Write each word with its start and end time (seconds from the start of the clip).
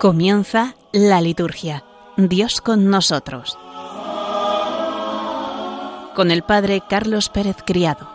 Comienza 0.00 0.76
la 0.92 1.20
liturgia. 1.20 1.82
Dios 2.16 2.60
con 2.60 2.88
nosotros. 2.88 3.58
Con 6.14 6.30
el 6.30 6.44
Padre 6.44 6.82
Carlos 6.88 7.28
Pérez 7.28 7.56
Criado. 7.66 8.06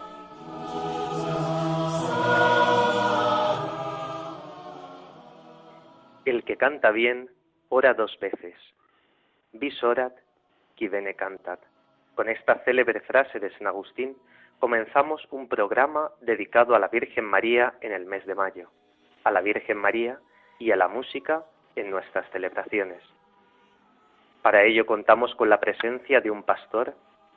El 6.24 6.46
que 6.46 6.55
canta 6.55 6.91
bien, 6.91 7.30
ora 7.68 7.94
dos 7.94 8.18
veces. 8.22 8.55
Vis 9.52 9.84
orat, 9.84 10.13
qui 10.77 10.88
bene 10.88 11.16
cantat. 11.16 11.60
Con 12.16 12.30
esta 12.30 12.63
célebre 12.63 13.02
frase 13.02 13.41
de 13.41 13.52
San 13.58 13.68
Agustín 13.68 14.16
comenzamos 14.60 15.22
un 15.32 15.50
programa 15.50 16.12
dedicado 16.22 16.76
a 16.76 16.80
la 16.80 16.88
Virgen 16.88 17.26
María 17.26 17.74
en 17.82 17.91
el 17.91 18.05
mes 18.05 18.26
de 18.26 18.36
mayo, 18.36 18.70
a 19.26 19.32
la 19.32 19.41
Virgen 19.41 19.80
María 19.80 20.18
y 20.60 20.72
a 20.72 20.77
la 20.77 20.88
música 20.88 21.44
en 21.76 21.90
nuestras 21.90 22.30
celebraciones. 22.32 23.02
Para 24.41 24.63
ello 24.63 24.86
contamos 24.86 25.34
con 25.36 25.50
la 25.50 25.59
presencia 25.59 26.20
de 26.22 26.30
un 26.30 26.44
pastor, 26.44 26.94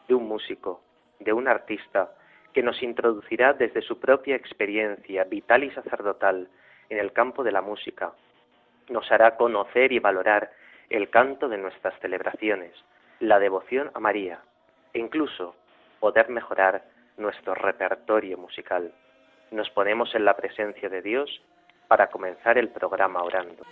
de 0.09 0.15
un 0.15 0.27
músico, 0.27 0.83
de 1.21 1.33
un 1.33 1.49
artista, 1.49 2.11
que 2.53 2.63
nos 2.63 2.83
introducirá 2.83 3.53
desde 3.53 3.83
su 3.83 4.01
propia 4.01 4.35
experiencia 4.35 5.25
vital 5.25 5.65
y 5.65 5.71
sacerdotal 5.71 6.49
en 6.89 6.99
el 6.99 7.13
campo 7.13 7.45
de 7.45 7.53
la 7.53 7.61
música. 7.61 8.13
Nos 8.89 9.11
hará 9.13 9.37
conocer 9.37 9.93
y 9.93 9.99
valorar 9.99 10.51
el 10.91 11.11
canto 11.11 11.49
de 11.49 11.59
nuestras 11.59 11.99
celebraciones, 12.01 12.73
la 13.21 13.39
devoción 13.39 13.91
a 13.95 14.01
María 14.01 14.41
e 14.93 14.99
incluso 14.99 15.55
poder 16.01 16.29
mejorar 16.29 16.85
nuestro 17.17 17.55
repertorio 17.55 18.39
musical. 18.39 18.93
Nos 19.51 19.71
ponemos 19.71 20.15
en 20.15 20.25
la 20.25 20.37
presencia 20.37 20.89
de 20.89 21.03
Dios 21.03 21.43
para 21.89 22.09
comenzar 22.09 22.59
el 22.59 22.69
programa 22.71 23.23
orando. 23.23 23.65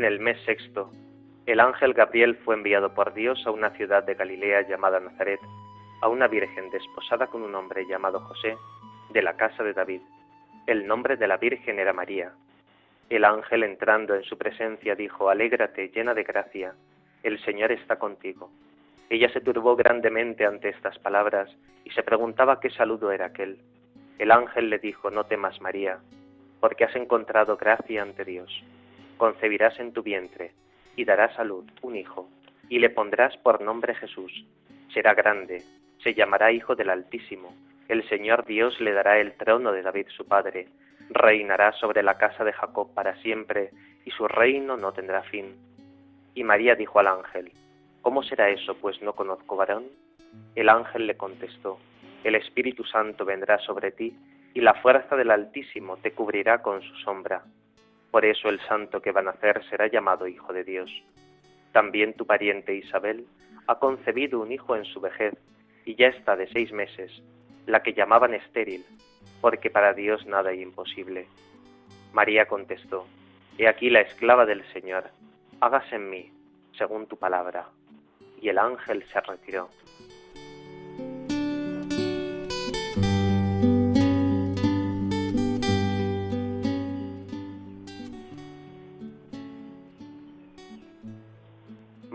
En 0.00 0.06
el 0.06 0.18
mes 0.18 0.40
sexto, 0.46 0.90
el 1.44 1.60
ángel 1.60 1.92
Gabriel 1.92 2.34
fue 2.36 2.54
enviado 2.54 2.94
por 2.94 3.12
Dios 3.12 3.46
a 3.46 3.50
una 3.50 3.68
ciudad 3.72 4.02
de 4.02 4.14
Galilea 4.14 4.66
llamada 4.66 4.98
Nazaret, 4.98 5.40
a 6.00 6.08
una 6.08 6.26
virgen 6.26 6.70
desposada 6.70 7.26
con 7.26 7.42
un 7.42 7.54
hombre 7.54 7.86
llamado 7.86 8.18
José, 8.20 8.56
de 9.10 9.20
la 9.20 9.36
casa 9.36 9.62
de 9.62 9.74
David. 9.74 10.00
El 10.66 10.86
nombre 10.86 11.18
de 11.18 11.28
la 11.28 11.36
virgen 11.36 11.78
era 11.78 11.92
María. 11.92 12.32
El 13.10 13.26
ángel 13.26 13.62
entrando 13.62 14.14
en 14.14 14.22
su 14.22 14.38
presencia 14.38 14.94
dijo, 14.94 15.28
Alégrate, 15.28 15.90
llena 15.90 16.14
de 16.14 16.22
gracia, 16.22 16.72
el 17.22 17.38
Señor 17.44 17.70
está 17.70 17.98
contigo. 17.98 18.50
Ella 19.10 19.30
se 19.34 19.42
turbó 19.42 19.76
grandemente 19.76 20.46
ante 20.46 20.70
estas 20.70 20.98
palabras 21.00 21.54
y 21.84 21.90
se 21.90 22.02
preguntaba 22.02 22.58
qué 22.58 22.70
saludo 22.70 23.12
era 23.12 23.26
aquel. 23.26 23.58
El 24.18 24.30
ángel 24.30 24.70
le 24.70 24.78
dijo, 24.78 25.10
No 25.10 25.24
temas, 25.24 25.60
María, 25.60 25.98
porque 26.58 26.84
has 26.84 26.96
encontrado 26.96 27.58
gracia 27.58 28.00
ante 28.00 28.24
Dios. 28.24 28.64
Concebirás 29.20 29.78
en 29.78 29.92
tu 29.92 30.02
vientre 30.02 30.52
y 30.96 31.04
darás 31.04 31.38
a 31.38 31.44
luz 31.44 31.66
un 31.82 31.94
hijo, 31.94 32.30
y 32.70 32.78
le 32.78 32.88
pondrás 32.88 33.36
por 33.36 33.60
nombre 33.60 33.94
Jesús. 33.94 34.32
Será 34.94 35.12
grande, 35.12 35.62
se 36.02 36.14
llamará 36.14 36.52
Hijo 36.52 36.74
del 36.74 36.88
Altísimo. 36.88 37.54
El 37.86 38.08
Señor 38.08 38.46
Dios 38.46 38.80
le 38.80 38.94
dará 38.94 39.18
el 39.18 39.34
trono 39.34 39.72
de 39.72 39.82
David 39.82 40.06
su 40.08 40.26
padre 40.26 40.68
reinará 41.10 41.72
sobre 41.72 42.02
la 42.02 42.16
casa 42.16 42.44
de 42.44 42.54
Jacob 42.54 42.94
para 42.94 43.14
siempre, 43.16 43.72
y 44.06 44.10
su 44.12 44.26
reino 44.26 44.78
no 44.78 44.92
tendrá 44.92 45.22
fin. 45.24 45.54
Y 46.34 46.42
María 46.42 46.74
dijo 46.74 46.98
al 46.98 47.08
ángel, 47.08 47.52
¿Cómo 48.00 48.22
será 48.22 48.48
eso, 48.48 48.74
pues 48.76 49.02
no 49.02 49.12
conozco 49.12 49.54
varón? 49.54 49.84
El 50.54 50.70
ángel 50.70 51.06
le 51.06 51.18
contestó, 51.18 51.78
El 52.24 52.36
Espíritu 52.36 52.84
Santo 52.84 53.26
vendrá 53.26 53.58
sobre 53.58 53.90
ti, 53.90 54.16
y 54.54 54.62
la 54.62 54.74
fuerza 54.74 55.14
del 55.14 55.30
Altísimo 55.30 55.98
te 55.98 56.12
cubrirá 56.12 56.62
con 56.62 56.80
su 56.80 56.94
sombra. 57.04 57.44
Por 58.10 58.24
eso 58.24 58.48
el 58.48 58.60
santo 58.60 59.00
que 59.00 59.12
va 59.12 59.20
a 59.20 59.24
nacer 59.24 59.62
será 59.70 59.86
llamado 59.86 60.26
Hijo 60.26 60.52
de 60.52 60.64
Dios. 60.64 60.90
También 61.72 62.14
tu 62.14 62.26
pariente 62.26 62.74
Isabel 62.74 63.26
ha 63.66 63.78
concebido 63.78 64.40
un 64.40 64.50
hijo 64.50 64.74
en 64.74 64.84
su 64.84 65.00
vejez, 65.00 65.34
y 65.84 65.94
ya 65.94 66.08
está 66.08 66.36
de 66.36 66.48
seis 66.48 66.72
meses, 66.72 67.22
la 67.66 67.82
que 67.82 67.94
llamaban 67.94 68.34
estéril, 68.34 68.84
porque 69.40 69.70
para 69.70 69.94
Dios 69.94 70.26
nada 70.26 70.52
es 70.52 70.60
imposible. 70.60 71.28
María 72.12 72.46
contestó, 72.46 73.06
He 73.58 73.68
aquí 73.68 73.90
la 73.90 74.00
esclava 74.00 74.46
del 74.46 74.64
Señor, 74.72 75.10
hágase 75.60 75.96
en 75.96 76.10
mí, 76.10 76.32
según 76.76 77.06
tu 77.06 77.16
palabra. 77.16 77.68
Y 78.40 78.48
el 78.48 78.58
ángel 78.58 79.04
se 79.12 79.20
retiró. 79.20 79.68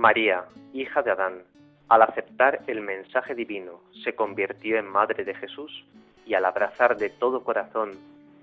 María, 0.06 0.46
hija 0.72 1.02
de 1.02 1.10
Adán, 1.10 1.42
al 1.90 2.04
aceptar 2.04 2.62
el 2.68 2.80
mensaje 2.82 3.34
divino, 3.34 3.82
se 4.04 4.14
convirtió 4.14 4.78
en 4.78 4.86
madre 4.86 5.24
de 5.26 5.34
Jesús 5.34 5.84
y 6.28 6.36
al 6.36 6.46
abrazar 6.46 6.96
de 6.96 7.10
todo 7.10 7.44
corazón 7.44 7.94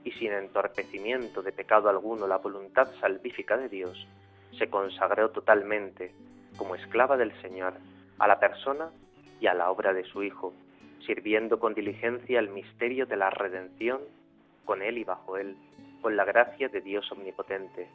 y 0.02 0.10
sin 0.10 0.32
entorpecimiento 0.32 1.40
de 1.40 1.52
pecado 1.52 1.88
alguno 1.88 2.26
la 2.26 2.38
voluntad 2.38 2.88
salvífica 3.00 3.56
de 3.56 3.68
Dios, 3.68 4.08
se 4.58 4.68
consagró 4.70 5.30
totalmente 5.30 6.12
como 6.56 6.74
esclava 6.74 7.16
del 7.16 7.30
Señor 7.40 7.74
a 8.18 8.26
la 8.26 8.40
persona 8.40 8.90
y 9.38 9.46
a 9.46 9.54
la 9.54 9.70
obra 9.70 9.92
de 9.92 10.02
su 10.02 10.24
Hijo, 10.24 10.52
sirviendo 11.06 11.60
con 11.60 11.74
diligencia 11.74 12.40
el 12.40 12.50
misterio 12.50 13.06
de 13.06 13.18
la 13.18 13.30
redención 13.30 14.00
con 14.64 14.82
Él 14.82 14.98
y 14.98 15.04
bajo 15.04 15.36
Él, 15.36 15.54
con 16.00 16.16
la 16.16 16.24
gracia 16.24 16.68
de 16.68 16.80
Dios 16.80 17.12
omnipotente. 17.12 17.88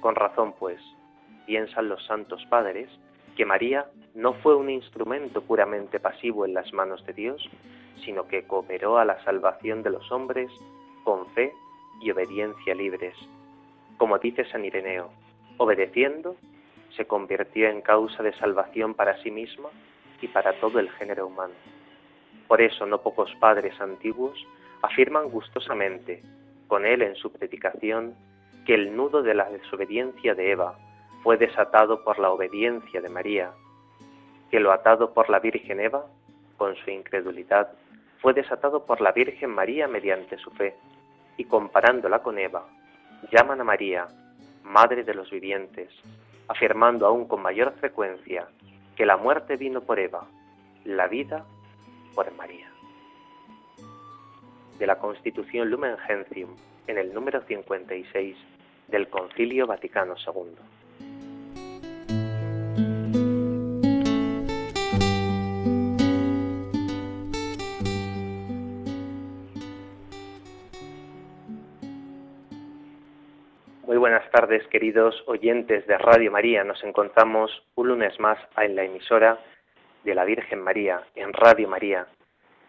Con 0.00 0.14
razón, 0.14 0.54
pues, 0.60 0.80
piensan 1.50 1.88
los 1.88 2.06
santos 2.06 2.46
padres 2.48 2.88
que 3.36 3.44
María 3.44 3.86
no 4.14 4.34
fue 4.34 4.54
un 4.54 4.70
instrumento 4.70 5.42
puramente 5.42 5.98
pasivo 5.98 6.44
en 6.44 6.54
las 6.54 6.72
manos 6.72 7.04
de 7.06 7.12
Dios, 7.12 7.44
sino 8.04 8.28
que 8.28 8.44
cooperó 8.44 8.98
a 8.98 9.04
la 9.04 9.20
salvación 9.24 9.82
de 9.82 9.90
los 9.90 10.12
hombres 10.12 10.48
con 11.02 11.26
fe 11.30 11.52
y 12.00 12.12
obediencia 12.12 12.72
libres. 12.72 13.16
Como 13.98 14.16
dice 14.20 14.44
San 14.44 14.64
Ireneo, 14.64 15.10
obedeciendo, 15.56 16.36
se 16.96 17.06
convirtió 17.06 17.66
en 17.68 17.80
causa 17.80 18.22
de 18.22 18.32
salvación 18.34 18.94
para 18.94 19.20
sí 19.20 19.32
misma 19.32 19.70
y 20.22 20.28
para 20.28 20.52
todo 20.60 20.78
el 20.78 20.88
género 20.90 21.26
humano. 21.26 21.54
Por 22.46 22.62
eso 22.62 22.86
no 22.86 23.02
pocos 23.02 23.34
padres 23.40 23.74
antiguos 23.80 24.38
afirman 24.82 25.28
gustosamente, 25.30 26.22
con 26.68 26.86
él 26.86 27.02
en 27.02 27.16
su 27.16 27.32
predicación, 27.32 28.14
que 28.64 28.74
el 28.74 28.94
nudo 28.94 29.24
de 29.24 29.34
la 29.34 29.50
desobediencia 29.50 30.36
de 30.36 30.52
Eva 30.52 30.78
fue 31.22 31.36
desatado 31.36 32.02
por 32.02 32.18
la 32.18 32.30
obediencia 32.30 33.00
de 33.00 33.08
María, 33.08 33.52
que 34.50 34.60
lo 34.60 34.72
atado 34.72 35.12
por 35.12 35.28
la 35.28 35.38
Virgen 35.38 35.80
Eva, 35.80 36.06
con 36.56 36.74
su 36.76 36.90
incredulidad, 36.90 37.72
fue 38.20 38.34
desatado 38.34 38.84
por 38.84 39.00
la 39.00 39.12
Virgen 39.12 39.50
María 39.50 39.86
mediante 39.88 40.38
su 40.38 40.50
fe, 40.50 40.74
y 41.36 41.44
comparándola 41.44 42.20
con 42.20 42.38
Eva, 42.38 42.66
llaman 43.30 43.60
a 43.60 43.64
María 43.64 44.08
Madre 44.64 45.04
de 45.04 45.14
los 45.14 45.30
vivientes, 45.30 45.88
afirmando 46.48 47.06
aún 47.06 47.26
con 47.26 47.42
mayor 47.42 47.72
frecuencia 47.80 48.48
que 48.96 49.06
la 49.06 49.16
muerte 49.16 49.56
vino 49.56 49.80
por 49.80 49.98
Eva, 49.98 50.26
la 50.84 51.06
vida 51.06 51.44
por 52.14 52.30
María. 52.34 52.70
De 54.78 54.86
la 54.86 54.98
Constitución 54.98 55.70
Lumen 55.70 55.96
Gentium, 55.98 56.50
en 56.86 56.98
el 56.98 57.12
número 57.14 57.40
56 57.42 58.36
del 58.88 59.08
Concilio 59.08 59.66
Vaticano 59.66 60.14
II. 60.16 60.79
Tardes, 74.50 74.66
queridos 74.66 75.22
oyentes 75.26 75.86
de 75.86 75.96
Radio 75.96 76.32
María. 76.32 76.64
Nos 76.64 76.82
encontramos 76.82 77.62
un 77.76 77.86
lunes 77.86 78.18
más 78.18 78.36
en 78.56 78.74
la 78.74 78.82
emisora 78.82 79.38
de 80.02 80.12
la 80.12 80.24
Virgen 80.24 80.60
María, 80.60 81.02
en 81.14 81.32
Radio 81.32 81.68
María. 81.68 82.08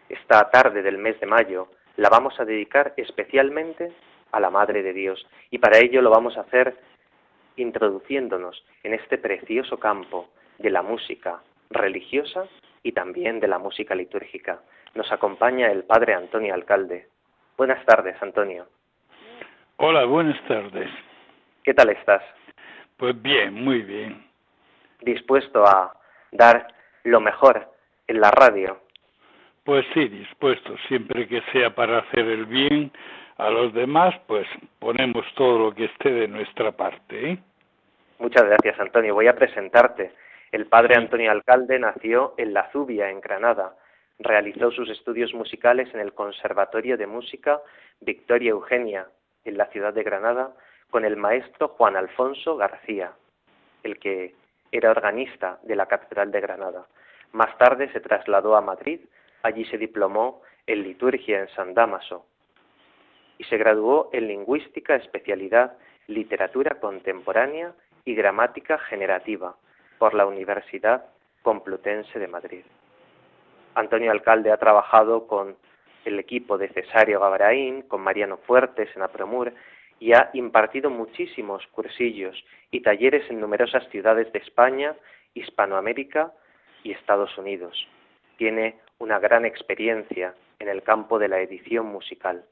Esta 0.08 0.48
tarde 0.52 0.84
del 0.84 1.00
mes 1.00 1.20
de 1.20 1.26
mayo 1.26 1.70
la 1.98 2.10
vamos 2.10 2.40
a 2.40 2.46
dedicar 2.46 2.94
especialmente 2.98 3.92
a 4.32 4.40
la 4.40 4.52
Madre 4.52 4.84
de 4.84 4.94
Dios 4.94 5.26
y 5.50 5.58
para 5.58 5.80
ello 5.80 6.04
lo 6.04 6.12
vamos 6.12 6.38
a 6.38 6.42
hacer 6.42 6.76
introduciéndonos 7.56 8.64
en 8.84 8.94
este 8.94 9.18
precioso 9.18 9.80
campo 9.80 10.30
de 10.60 10.70
la 10.70 10.84
música 10.84 11.42
religiosa 11.72 12.44
y 12.84 12.92
también 12.92 13.40
de 13.40 13.48
la 13.48 13.58
música 13.58 13.96
litúrgica. 13.96 14.62
Nos 14.94 15.12
acompaña 15.12 15.72
el 15.72 15.84
Padre 15.84 16.14
Antonio 16.14 16.54
Alcalde. 16.54 17.08
Buenas 17.58 17.84
tardes, 17.86 18.22
Antonio. 18.22 18.68
Hola, 19.78 20.06
buenas 20.06 20.40
tardes. 20.48 20.92
¿Qué 21.64 21.74
tal 21.74 21.90
estás? 21.90 22.24
Pues 22.98 23.20
bien, 23.22 23.54
muy 23.54 23.82
bien. 23.82 24.26
¿Dispuesto 25.02 25.66
a 25.66 25.94
dar 26.32 26.68
lo 27.04 27.20
mejor 27.20 27.68
en 28.08 28.22
la 28.22 28.32
radio. 28.32 28.80
Pues 29.64 29.86
sí, 29.94 30.08
dispuesto, 30.08 30.76
siempre 30.88 31.28
que 31.28 31.42
sea 31.52 31.74
para 31.76 32.00
hacer 32.00 32.26
el 32.28 32.46
bien 32.46 32.92
a 33.38 33.50
los 33.50 33.74
demás, 33.74 34.16
pues 34.28 34.48
ponemos 34.80 35.26
todo 35.36 35.60
lo 35.60 35.76
que 35.76 35.86
esté 35.86 36.12
de 36.12 36.28
nuestra 36.28 36.72
parte. 36.72 37.32
¿eh? 37.32 37.40
Muchas 38.20 38.46
gracias, 38.46 38.80
Antonio. 38.80 39.14
Voy 39.14 39.28
a 39.28 39.36
presentarte. 39.36 40.14
El 40.52 40.66
padre 40.66 40.96
Antonio 40.96 41.32
Alcalde 41.32 41.80
nació 41.80 42.34
en 42.38 42.54
La 42.54 42.70
Zubia, 42.72 43.10
en 43.10 43.22
Granada. 43.22 43.76
Realizó 44.20 44.72
sus 44.72 44.90
estudios 44.90 45.34
musicales 45.34 45.90
en 45.94 46.02
el 46.02 46.14
Conservatorio 46.14 46.98
de 46.98 47.08
Música 47.08 47.62
Victoria 48.02 48.52
Eugenia, 48.52 49.08
en 49.46 49.58
la 49.58 49.68
ciudad 49.68 49.94
de 49.94 50.04
Granada, 50.04 50.52
con 50.92 51.06
el 51.06 51.18
maestro 51.18 51.70
Juan 51.70 51.96
Alfonso 51.96 52.58
García, 52.58 53.14
el 53.82 53.98
que 53.98 54.36
era 54.72 54.92
organista 54.92 55.58
de 55.64 55.76
la 55.76 55.88
Catedral 55.88 56.32
de 56.32 56.42
Granada. 56.42 56.86
Más 57.32 57.58
tarde 57.58 57.92
se 57.92 58.02
trasladó 58.02 58.56
a 58.56 58.62
Madrid, 58.62 59.00
allí 59.42 59.66
se 59.66 59.78
diplomó 59.78 60.42
en 60.68 60.84
liturgia 60.84 61.40
en 61.40 61.48
San 61.50 61.74
Damaso 61.74 62.26
y 63.38 63.46
se 63.46 63.58
graduó 63.58 64.10
en 64.12 64.28
lingüística, 64.28 64.96
especialidad 64.96 65.78
literatura 66.08 66.80
contemporánea 66.80 67.74
y 68.04 68.14
gramática 68.14 68.78
generativa 68.78 69.56
por 69.98 70.14
la 70.14 70.26
Universidad 70.26 71.06
Complutense 71.42 72.20
de 72.20 72.28
Madrid. 72.28 72.64
Antonio 73.76 74.12
Alcalde 74.12 74.52
ha 74.52 74.58
trabajado 74.58 75.26
con 75.26 75.56
el 76.04 76.20
equipo 76.20 76.58
de 76.58 76.68
Cesario 76.70 77.20
Gabraín, 77.20 77.84
con 77.84 78.02
Mariano 78.02 78.38
Fuertes 78.38 78.90
en 78.96 79.04
Apromur 79.04 79.54
y 80.02 80.14
ha 80.14 80.32
impartido 80.34 80.90
muchísimos 80.90 81.66
cursillos 81.68 82.36
y 82.72 82.82
talleres 82.82 83.30
en 83.30 83.40
numerosas 83.40 83.88
ciudades 83.90 84.34
de 84.34 84.40
España, 84.40 84.96
Hispanoamérica 85.36 86.34
y 86.84 86.92
Estados 86.92 87.38
Unidos. 87.38 87.88
Tiene 88.36 88.80
una 88.98 89.20
gran 89.20 89.46
experiencia 89.46 90.34
en 90.58 90.70
el 90.70 90.82
campo 90.82 91.20
de 91.20 91.28
la 91.28 91.40
edición 91.40 91.86
musical. 91.86 92.44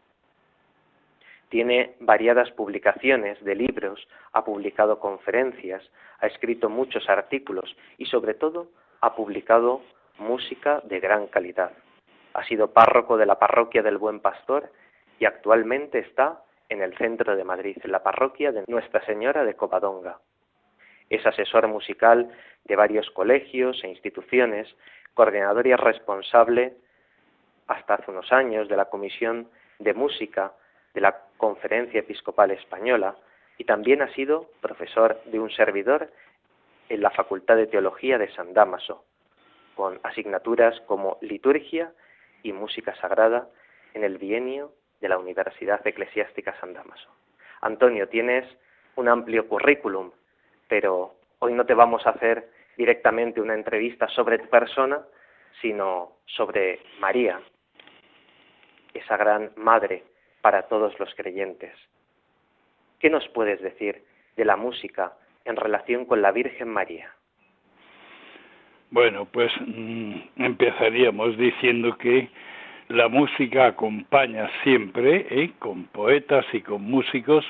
Tiene 1.49 1.95
variadas 1.99 2.51
publicaciones 2.51 3.43
de 3.43 3.55
libros, 3.55 4.07
ha 4.31 4.45
publicado 4.45 4.99
conferencias, 4.99 5.83
ha 6.19 6.27
escrito 6.27 6.69
muchos 6.69 7.09
artículos 7.09 7.75
y 7.97 8.05
sobre 8.05 8.35
todo 8.35 8.69
ha 9.01 9.15
publicado 9.15 9.81
música 10.19 10.81
de 10.83 10.99
gran 10.99 11.25
calidad. 11.25 11.71
Ha 12.35 12.45
sido 12.45 12.73
párroco 12.73 13.17
de 13.17 13.25
la 13.25 13.39
parroquia 13.39 13.81
del 13.81 13.97
Buen 13.97 14.19
Pastor 14.19 14.71
y 15.17 15.25
actualmente 15.25 15.97
está 15.97 16.43
en 16.69 16.81
el 16.81 16.95
centro 16.97 17.35
de 17.35 17.43
Madrid, 17.43 17.77
en 17.83 17.91
la 17.91 18.03
parroquia 18.03 18.51
de 18.51 18.63
Nuestra 18.67 19.03
Señora 19.05 19.43
de 19.43 19.55
Covadonga. 19.55 20.19
Es 21.09 21.25
asesor 21.25 21.67
musical 21.67 22.29
de 22.65 22.75
varios 22.75 23.09
colegios 23.11 23.83
e 23.83 23.87
instituciones, 23.87 24.67
coordinador 25.15 25.65
y 25.65 25.75
responsable 25.75 26.75
hasta 27.67 27.95
hace 27.95 28.11
unos 28.11 28.31
años 28.31 28.69
de 28.69 28.77
la 28.77 28.85
Comisión 28.85 29.49
de 29.79 29.93
Música 29.93 30.53
de 30.93 31.01
la 31.01 31.19
Conferencia 31.37 31.99
Episcopal 31.99 32.51
Española 32.51 33.15
y 33.57 33.65
también 33.65 34.01
ha 34.01 34.13
sido 34.13 34.49
profesor 34.61 35.19
de 35.25 35.39
un 35.39 35.49
servidor 35.51 36.11
en 36.89 37.01
la 37.01 37.11
Facultad 37.11 37.55
de 37.55 37.67
Teología 37.67 38.17
de 38.17 38.31
San 38.33 38.53
Damaso, 38.53 39.03
con 39.75 39.99
asignaturas 40.03 40.79
como 40.81 41.17
liturgia 41.21 41.91
y 42.43 42.53
música 42.53 42.95
sagrada 42.95 43.47
en 43.93 44.03
el 44.03 44.17
bienio 44.17 44.71
de 45.01 45.09
la 45.09 45.17
Universidad 45.17 45.85
Eclesiástica 45.85 46.55
San 46.59 46.73
Damaso. 46.73 47.09
Antonio, 47.61 48.07
tienes 48.07 48.45
un 48.95 49.07
amplio 49.07 49.47
currículum, 49.47 50.11
pero 50.67 51.15
hoy 51.39 51.53
no 51.53 51.65
te 51.65 51.73
vamos 51.73 52.05
a 52.05 52.11
hacer 52.11 52.49
directamente 52.77 53.41
una 53.41 53.53
entrevista 53.53 54.07
sobre 54.09 54.39
tu 54.39 54.49
persona, 54.49 55.01
sino 55.61 56.13
sobre 56.25 56.79
María, 56.99 57.41
esa 58.93 59.17
gran 59.17 59.51
madre 59.55 60.03
para 60.41 60.63
todos 60.63 60.97
los 60.99 61.13
creyentes. 61.15 61.73
¿Qué 62.99 63.09
nos 63.09 63.27
puedes 63.29 63.61
decir 63.61 64.03
de 64.35 64.45
la 64.45 64.55
música 64.55 65.13
en 65.45 65.55
relación 65.55 66.05
con 66.05 66.21
la 66.21 66.31
Virgen 66.31 66.69
María? 66.69 67.13
Bueno, 68.91 69.25
pues 69.25 69.51
mm, 69.59 70.15
empezaríamos 70.37 71.37
diciendo 71.37 71.97
que 71.97 72.29
la 72.89 73.07
música 73.07 73.67
acompaña 73.67 74.49
siempre, 74.63 75.27
¿eh? 75.29 75.51
con 75.59 75.83
poetas 75.85 76.45
y 76.53 76.61
con 76.61 76.81
músicos, 76.81 77.45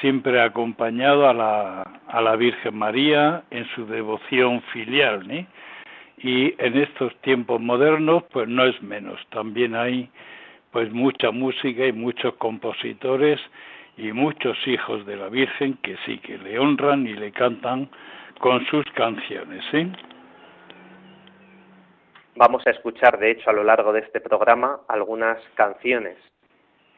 siempre 0.00 0.40
acompañado 0.40 1.28
a 1.28 1.34
la, 1.34 1.82
a 2.08 2.20
la 2.22 2.36
Virgen 2.36 2.76
María 2.78 3.42
en 3.50 3.66
su 3.74 3.86
devoción 3.86 4.62
filial. 4.72 5.30
¿eh? 5.30 5.46
Y 6.18 6.54
en 6.58 6.78
estos 6.78 7.14
tiempos 7.20 7.60
modernos, 7.60 8.24
pues 8.32 8.48
no 8.48 8.64
es 8.64 8.82
menos. 8.82 9.20
También 9.28 9.74
hay 9.76 10.08
pues 10.70 10.90
mucha 10.90 11.30
música 11.30 11.86
y 11.86 11.92
muchos 11.92 12.34
compositores 12.34 13.38
y 13.98 14.12
muchos 14.12 14.56
hijos 14.66 15.04
de 15.04 15.16
la 15.16 15.28
Virgen 15.28 15.74
que 15.82 15.96
sí 16.06 16.16
que 16.18 16.38
le 16.38 16.58
honran 16.58 17.06
y 17.06 17.12
le 17.12 17.30
cantan 17.30 17.90
con 18.38 18.64
sus 18.66 18.86
canciones. 18.94 19.62
¿eh? 19.74 19.86
Vamos 22.34 22.66
a 22.66 22.70
escuchar, 22.70 23.18
de 23.18 23.30
hecho, 23.30 23.50
a 23.50 23.52
lo 23.52 23.62
largo 23.62 23.92
de 23.92 24.00
este 24.00 24.20
programa 24.20 24.80
algunas 24.88 25.38
canciones 25.54 26.16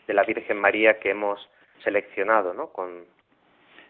de 0.06 0.14
la 0.14 0.22
Virgen 0.22 0.58
María 0.58 1.00
que 1.00 1.10
hemos 1.10 1.48
seleccionado, 1.82 2.54
¿no? 2.54 2.68
Con, 2.68 3.04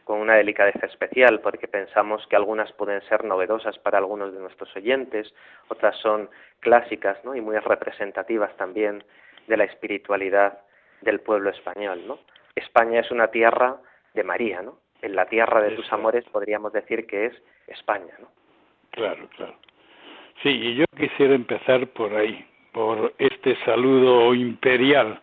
con 0.05 0.21
una 0.21 0.37
delicadeza 0.37 0.87
especial, 0.87 1.41
porque 1.41 1.69
pensamos 1.69 2.27
que 2.29 2.37
algunas 2.37 2.73
pueden 2.73 3.03
ser 3.03 3.25
novedosas 3.25 3.79
para 3.79 3.99
algunos 3.99 4.33
de 4.33 4.41
nuestros 4.41 4.75
oyentes, 4.75 5.35
otras 5.69 5.97
son 5.99 6.31
clásicas, 6.61 7.23
¿no? 7.25 7.35
Y 7.35 7.41
muy 7.41 7.59
representativas 7.59 8.57
también 8.57 9.05
de 9.47 9.57
la 9.57 9.65
espiritualidad 9.65 10.61
del 11.03 11.21
pueblo 11.21 11.51
español, 11.51 12.07
¿no? 12.07 12.19
España 12.55 13.01
es 13.01 13.11
una 13.11 13.29
tierra 13.29 13.77
de 14.15 14.25
María, 14.25 14.63
¿no? 14.63 14.79
En 15.03 15.15
la 15.15 15.27
tierra 15.27 15.61
de 15.61 15.73
tus 15.73 15.93
amores 15.93 16.25
podríamos 16.31 16.73
decir 16.73 17.07
que 17.07 17.27
es 17.27 17.43
España, 17.67 18.15
¿no? 18.19 18.29
Claro, 18.91 19.29
claro. 19.37 19.55
Sí, 20.43 20.51
y 20.51 20.75
yo 20.75 20.85
quisiera 20.97 21.35
empezar 21.35 21.87
por 21.89 22.15
ahí, 22.15 22.45
por 22.73 23.15
este 23.19 23.57
saludo 23.65 24.35
imperial 24.35 25.21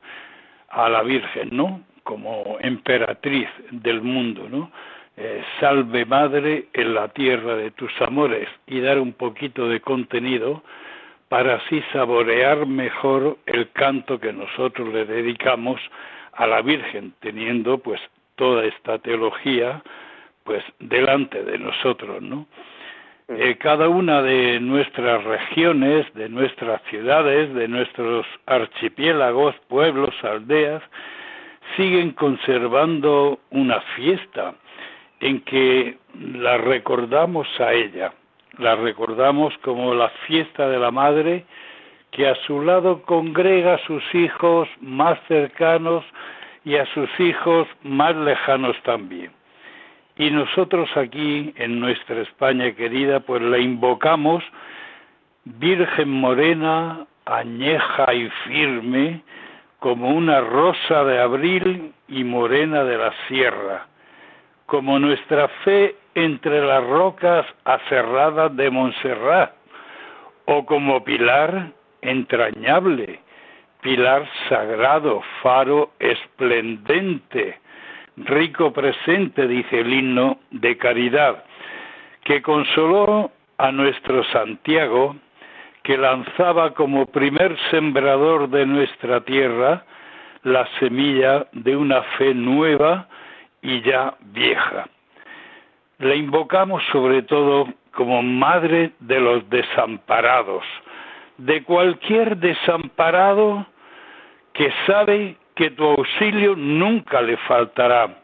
a 0.70 0.89
la 0.89 1.03
Virgen, 1.03 1.50
¿no? 1.51 1.82
Como 2.03 2.58
emperatriz 2.62 3.48
del 3.72 4.01
mundo, 4.01 4.48
¿no? 4.50 4.72
Eh, 5.18 5.44
salve 5.60 6.06
madre 6.06 6.68
en 6.74 6.94
la 6.94 7.10
tierra 7.10 7.56
de 7.56 7.72
tus 7.72 7.91
amores 8.01 8.48
y 8.65 8.80
dar 8.80 8.98
un 8.98 9.13
poquito 9.13 9.68
de 9.68 9.82
contenido 9.82 10.63
para 11.27 11.56
así 11.56 11.84
saborear 11.94 12.65
mejor 12.65 13.38
el 13.46 13.72
canto 13.72 14.20
que 14.20 14.34
nosotros 14.34 14.94
le 14.94 15.06
dedicamos 15.06 15.80
a 16.34 16.48
la 16.48 16.62
Virgen, 16.62 17.13
teniendo 17.20 17.77
pues 17.77 18.01
toda 18.36 18.65
esta 18.65 19.00
teología 19.00 19.84
pues 20.44 20.63
delante 20.80 21.44
de 21.44 21.60
nosotros, 21.60 22.22
¿no? 22.22 22.48
Eh, 23.38 23.57
cada 23.57 23.88
una 23.89 24.21
de 24.21 24.59
nuestras 24.59 25.23
regiones, 25.23 26.11
de 26.13 26.29
nuestras 26.29 26.81
ciudades, 26.89 27.53
de 27.53 27.67
nuestros 27.67 28.25
archipiélagos, 28.45 29.55
pueblos, 29.67 30.13
aldeas, 30.23 30.83
siguen 31.77 32.11
conservando 32.11 33.39
una 33.51 33.79
fiesta 33.95 34.53
en 35.19 35.41
que 35.41 35.97
la 36.13 36.57
recordamos 36.57 37.47
a 37.59 37.73
ella 37.73 38.11
la 38.57 38.75
recordamos 38.75 39.57
como 39.59 39.93
la 39.93 40.09
fiesta 40.27 40.67
de 40.69 40.79
la 40.79 40.91
madre 40.91 41.45
que 42.11 42.27
a 42.27 42.35
su 42.45 42.61
lado 42.61 43.01
congrega 43.03 43.75
a 43.75 43.85
sus 43.85 44.03
hijos 44.13 44.67
más 44.81 45.17
cercanos 45.27 46.03
y 46.65 46.75
a 46.75 46.85
sus 46.93 47.09
hijos 47.19 47.67
más 47.83 48.15
lejanos 48.15 48.75
también. 48.83 49.31
Y 50.18 50.30
nosotros 50.30 50.89
aquí, 50.96 51.53
en 51.58 51.80
nuestra 51.80 52.22
España 52.22 52.72
querida, 52.74 53.22
pues 53.22 53.41
la 53.41 53.58
invocamos 53.58 54.44
Virgen 55.44 56.10
morena, 56.12 57.08
añeja 57.25 58.13
y 58.13 58.30
firme, 58.46 59.24
como 59.80 60.10
una 60.10 60.39
rosa 60.41 61.03
de 61.03 61.20
abril 61.20 61.94
y 62.08 62.24
morena 62.24 62.84
de 62.84 62.98
la 62.98 63.12
sierra, 63.27 63.88
como 64.68 65.00
nuestra 65.00 65.48
fe 65.63 65.96
entre 66.13 66.63
las 66.63 66.84
rocas 66.86 67.48
aserradas 67.63 68.56
de 68.56 68.70
Montserrat, 68.70 69.53
o 70.46 70.65
como 70.68 71.03
pilar 71.03 71.72
entrañable, 72.01 73.20
pilar 73.82 74.30
sagrado, 74.48 75.24
faro 75.41 75.91
esplendente, 75.98 77.60
rico 78.18 78.72
presente, 78.74 79.48
dice 79.48 79.80
el 79.80 79.94
himno 79.94 80.39
de 80.51 80.77
caridad, 80.77 81.44
que 82.24 82.41
consoló 82.41 83.32
a 83.58 83.72
nuestro 83.72 84.24
Santiago, 84.25 85.15
que 85.84 85.98
lanzaba 85.98 86.74
como 86.74 87.08
primer 87.08 87.58
sembrador 87.72 88.50
de 88.50 88.65
nuestra 88.65 89.22
tierra 89.22 89.84
la 90.44 90.68
semilla 90.80 91.48
de 91.53 91.75
una 91.75 92.01
fe 92.18 92.34
nueva 92.34 93.08
y 93.62 93.82
ya 93.82 94.15
vieja. 94.20 94.88
La 96.00 96.15
invocamos 96.15 96.84
sobre 96.91 97.24
todo 97.24 97.68
como 97.94 98.24
Madre 98.24 98.91
de 99.00 99.20
los 99.20 99.48
desamparados, 99.50 100.63
de 101.38 101.63
cualquier 101.63 102.38
desamparado 102.38 103.65
que 104.53 104.72
sabe 104.86 105.38
que 105.62 105.70
tu 105.70 105.86
auxilio 105.86 106.56
nunca 106.56 107.22
le 107.22 107.38
faltará. 107.38 108.18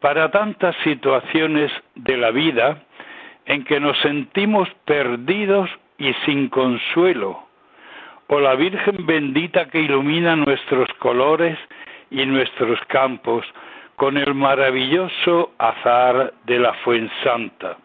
Para 0.00 0.30
tantas 0.30 0.76
situaciones 0.84 1.72
de 1.94 2.18
la 2.18 2.30
vida 2.30 2.76
en 3.46 3.64
que 3.64 3.80
nos 3.80 3.96
sentimos 4.00 4.68
perdidos 4.84 5.70
y 5.96 6.12
sin 6.26 6.50
consuelo, 6.50 7.42
o 8.26 8.38
la 8.38 8.54
Virgen 8.54 9.06
bendita 9.06 9.70
que 9.70 9.80
ilumina 9.80 10.36
nuestros 10.36 10.88
colores 10.98 11.56
y 12.10 12.26
nuestros 12.26 12.78
campos 12.88 13.46
con 13.96 14.18
el 14.18 14.34
maravilloso 14.34 15.52
azar 15.56 16.34
de 16.44 16.58
la 16.58 16.74
Fuensanta. 16.84 17.78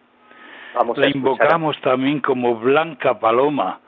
la 0.94 1.08
invocamos 1.08 1.80
también 1.80 2.20
como 2.20 2.56
Blanca 2.56 3.18
Paloma, 3.18 3.80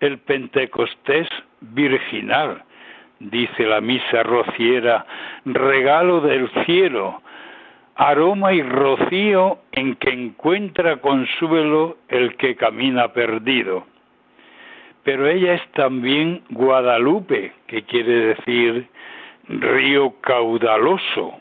el 0.00 0.16
Pentecostés 0.20 1.28
virginal, 1.60 2.62
dice 3.30 3.64
la 3.64 3.80
misa 3.80 4.22
rociera, 4.22 5.06
regalo 5.44 6.20
del 6.20 6.48
cielo, 6.64 7.22
aroma 7.94 8.52
y 8.52 8.62
rocío 8.62 9.58
en 9.72 9.94
que 9.96 10.10
encuentra 10.10 10.96
consuelo 10.96 11.98
el 12.08 12.36
que 12.36 12.56
camina 12.56 13.12
perdido. 13.12 13.86
Pero 15.04 15.26
ella 15.28 15.54
es 15.54 15.66
también 15.72 16.42
Guadalupe, 16.50 17.52
que 17.66 17.82
quiere 17.82 18.34
decir 18.34 18.88
río 19.48 20.14
caudaloso, 20.20 21.40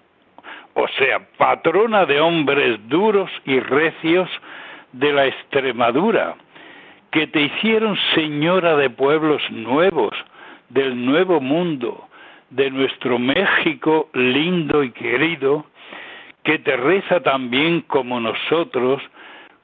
o 0.73 0.88
sea, 0.97 1.19
patrona 1.38 2.05
de 2.05 2.19
hombres 2.19 2.79
duros 2.88 3.29
y 3.45 3.59
recios 3.59 4.29
de 4.93 5.13
la 5.13 5.27
Extremadura, 5.27 6.35
que 7.11 7.27
te 7.27 7.41
hicieron 7.41 7.97
señora 8.15 8.75
de 8.77 8.89
pueblos 8.89 9.41
nuevos, 9.51 10.13
del 10.73 11.05
nuevo 11.05 11.39
mundo, 11.39 12.07
de 12.49 12.69
nuestro 12.69 13.19
México 13.19 14.09
lindo 14.13 14.83
y 14.83 14.91
querido, 14.91 15.65
que 16.43 16.59
te 16.59 16.75
reza 16.75 17.21
también 17.21 17.81
como 17.81 18.19
nosotros, 18.19 19.01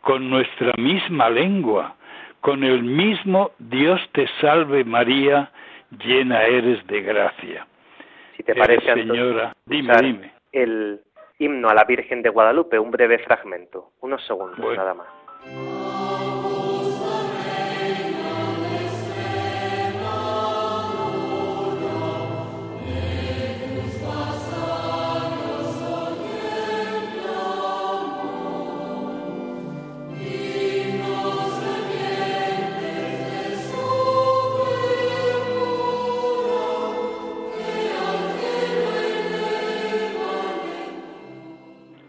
con 0.02 0.30
nuestra 0.30 0.74
misma 0.78 1.30
lengua, 1.30 1.96
con 2.42 2.64
el 2.64 2.84
mismo 2.84 3.52
Dios 3.58 4.00
te 4.14 4.28
salve 4.40 4.84
María, 4.84 5.52
llena 6.06 6.44
eres 6.44 6.86
de 6.88 7.02
gracia. 7.02 7.68
Si 8.36 8.44
te 8.44 8.56
parece, 8.56 8.94
señora, 8.94 9.54
dime, 9.66 9.94
dime. 10.02 10.32
El 10.52 11.02
himno 11.40 11.70
a 11.70 11.74
la 11.74 11.84
Virgen 11.84 12.22
de 12.22 12.30
Guadalupe, 12.30 12.80
un 12.80 12.92
breve 12.92 13.20
fragmento, 13.20 13.92
unos 14.02 14.26
segundos 14.26 14.78
nada 14.78 14.94
más. 14.94 15.08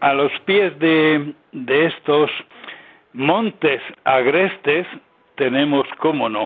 A 0.01 0.13
los 0.13 0.31
pies 0.41 0.77
de, 0.79 1.33
de 1.51 1.85
estos 1.87 2.29
montes 3.13 3.81
agrestes 4.03 4.87
tenemos, 5.35 5.87
cómo 5.99 6.29
no, 6.29 6.45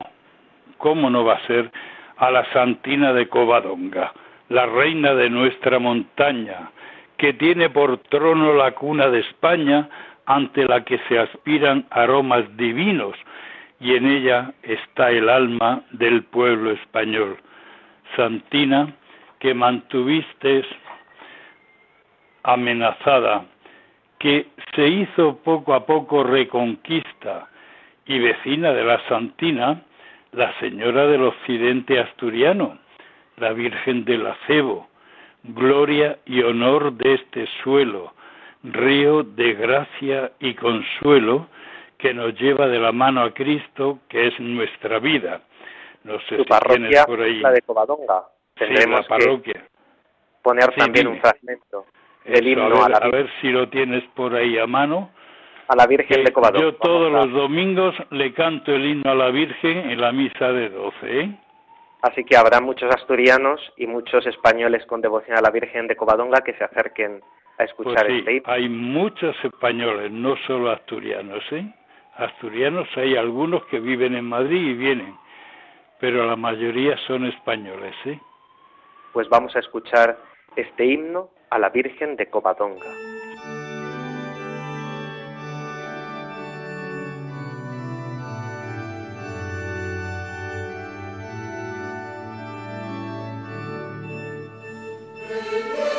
cómo 0.77 1.09
no 1.09 1.25
va 1.25 1.35
a 1.35 1.47
ser, 1.47 1.71
a 2.17 2.31
la 2.31 2.45
Santina 2.53 3.13
de 3.13 3.27
Covadonga, 3.27 4.13
la 4.49 4.65
reina 4.65 5.13
de 5.13 5.29
nuestra 5.29 5.79
montaña, 5.79 6.71
que 7.17 7.33
tiene 7.33 7.69
por 7.69 7.97
trono 8.09 8.53
la 8.53 8.71
cuna 8.71 9.09
de 9.09 9.19
España, 9.19 9.89
ante 10.25 10.65
la 10.65 10.83
que 10.83 10.99
se 11.09 11.19
aspiran 11.19 11.85
aromas 11.89 12.45
divinos, 12.55 13.15
y 13.79 13.95
en 13.95 14.07
ella 14.07 14.53
está 14.63 15.11
el 15.11 15.27
alma 15.27 15.83
del 15.91 16.23
pueblo 16.23 16.71
español. 16.71 17.37
Santina, 18.15 18.93
que 19.39 19.53
mantuviste 19.53 20.63
amenazada, 22.43 23.45
que 24.19 24.47
se 24.75 24.87
hizo 24.87 25.37
poco 25.37 25.73
a 25.73 25.85
poco 25.85 26.23
reconquista 26.23 27.47
y 28.05 28.19
vecina 28.19 28.71
de 28.73 28.83
la 28.83 29.05
Santina, 29.07 29.81
la 30.31 30.57
señora 30.59 31.07
del 31.07 31.23
occidente 31.23 31.99
asturiano, 31.99 32.77
la 33.37 33.53
Virgen 33.53 34.05
del 34.05 34.27
Acebo, 34.27 34.87
gloria 35.43 36.19
y 36.25 36.41
honor 36.41 36.93
de 36.93 37.15
este 37.15 37.47
suelo, 37.63 38.13
río 38.63 39.23
de 39.23 39.53
gracia 39.53 40.31
y 40.39 40.53
consuelo 40.53 41.47
que 41.97 42.13
nos 42.13 42.33
lleva 42.39 42.67
de 42.67 42.79
la 42.79 42.91
mano 42.91 43.21
a 43.21 43.33
Cristo, 43.33 43.99
que 44.09 44.27
es 44.27 44.39
nuestra 44.39 44.99
vida. 44.99 45.41
No 46.03 46.19
sé 46.21 46.37
si 46.37 46.43
parroquia, 46.43 47.05
por 47.05 47.21
ahí. 47.21 47.39
la 47.39 47.51
de 47.51 47.61
Covadonga. 47.61 48.23
Tendremos 48.55 49.05
parroquia. 49.07 49.65
poner 50.41 50.73
también 50.75 51.07
un 51.07 51.19
fragmento 51.19 51.85
a, 52.25 53.09
ver, 53.09 53.29
si 53.41 53.49
lo 53.49 53.69
tienes 53.69 54.03
por 54.15 54.35
ahí 54.35 54.57
a 54.57 54.67
mano. 54.67 55.11
A 55.67 55.75
la 55.75 55.87
Virgen 55.87 56.23
de 56.23 56.31
Covadonga. 56.31 56.61
Yo 56.61 56.75
todos 56.75 57.11
los 57.11 57.31
domingos 57.31 57.95
le 58.11 58.33
canto 58.33 58.73
el 58.73 58.85
himno 58.85 59.11
a 59.11 59.15
la 59.15 59.29
Virgen 59.29 59.89
en 59.89 60.01
la 60.01 60.11
misa 60.11 60.51
de 60.51 60.69
12. 60.69 61.19
¿eh? 61.19 61.39
Así 62.01 62.23
que 62.25 62.35
habrá 62.35 62.59
muchos 62.59 62.93
asturianos 62.93 63.61
y 63.77 63.87
muchos 63.87 64.25
españoles 64.27 64.85
con 64.85 65.01
devoción 65.01 65.37
a 65.37 65.41
la 65.41 65.51
Virgen 65.51 65.87
de 65.87 65.95
Covadonga 65.95 66.41
que 66.41 66.53
se 66.53 66.63
acerquen 66.63 67.21
a 67.57 67.63
escuchar 67.63 68.05
pues 68.05 68.19
este 68.19 68.33
himno. 68.33 68.51
Hay 68.51 68.69
muchos 68.69 69.35
españoles, 69.43 70.11
no 70.11 70.35
solo 70.45 70.71
asturianos. 70.71 71.43
¿eh? 71.51 71.65
Asturianos 72.15 72.87
hay 72.95 73.15
algunos 73.15 73.65
que 73.65 73.79
viven 73.79 74.15
en 74.15 74.25
Madrid 74.25 74.61
y 74.61 74.73
vienen, 74.73 75.17
pero 75.99 76.25
la 76.27 76.35
mayoría 76.35 76.97
son 77.07 77.25
españoles. 77.25 77.95
¿eh? 78.05 78.19
Pues 79.13 79.29
vamos 79.29 79.55
a 79.55 79.59
escuchar 79.59 80.17
este 80.55 80.85
himno 80.85 81.29
a 81.53 81.59
la 81.59 81.69
Virgen 81.69 82.15
de 82.15 82.25
Covadonga. 82.25 82.89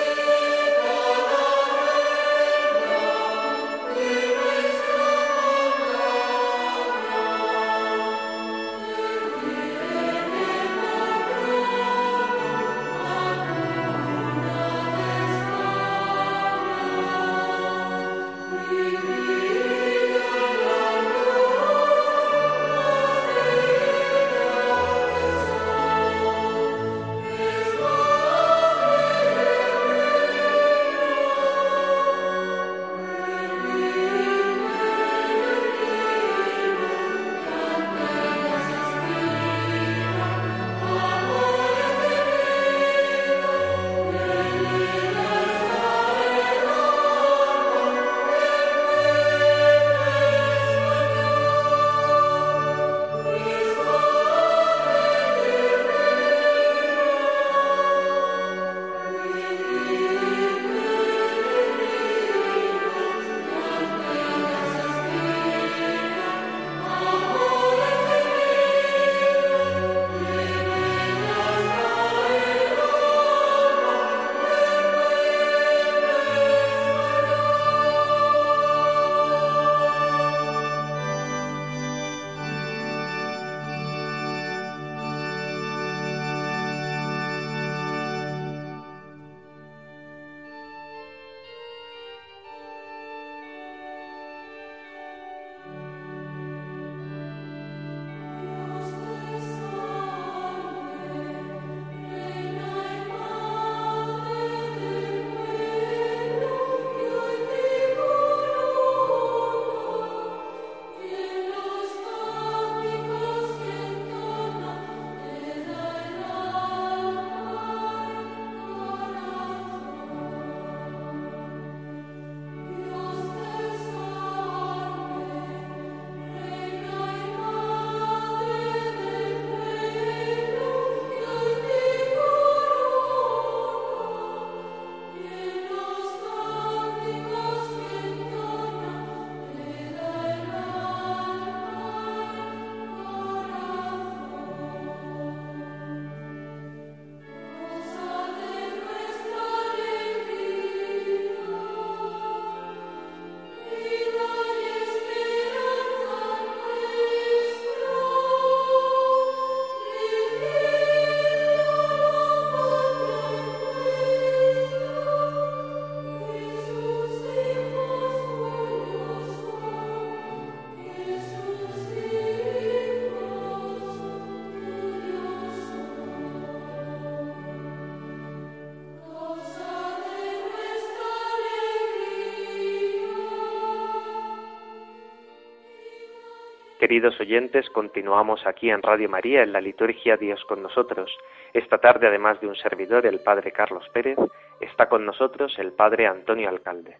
Queridos 186.84 187.18
oyentes, 187.18 187.70
continuamos 187.70 188.46
aquí 188.46 188.68
en 188.68 188.82
Radio 188.82 189.08
María 189.08 189.42
en 189.42 189.54
la 189.54 189.60
liturgia 189.62 190.18
Dios 190.18 190.44
con 190.44 190.62
nosotros. 190.62 191.10
Esta 191.54 191.78
tarde, 191.78 192.08
además 192.08 192.38
de 192.42 192.46
un 192.46 192.56
servidor, 192.56 193.06
el 193.06 193.20
Padre 193.20 193.52
Carlos 193.52 193.88
Pérez, 193.94 194.18
está 194.60 194.86
con 194.90 195.06
nosotros 195.06 195.58
el 195.58 195.72
Padre 195.72 196.06
Antonio 196.06 196.46
Alcalde. 196.46 196.98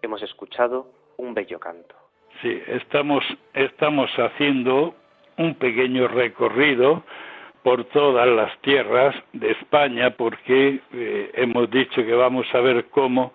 Hemos 0.00 0.22
escuchado 0.22 0.86
un 1.16 1.34
bello 1.34 1.58
canto. 1.58 1.96
Sí, 2.40 2.62
estamos, 2.68 3.24
estamos 3.52 4.12
haciendo 4.16 4.94
un 5.38 5.56
pequeño 5.56 6.06
recorrido 6.06 7.02
por 7.64 7.86
todas 7.86 8.28
las 8.28 8.56
tierras 8.60 9.16
de 9.32 9.50
España 9.50 10.10
porque 10.10 10.78
eh, 10.92 11.32
hemos 11.34 11.68
dicho 11.68 11.96
que 11.96 12.14
vamos 12.14 12.46
a 12.54 12.60
ver 12.60 12.84
cómo 12.90 13.32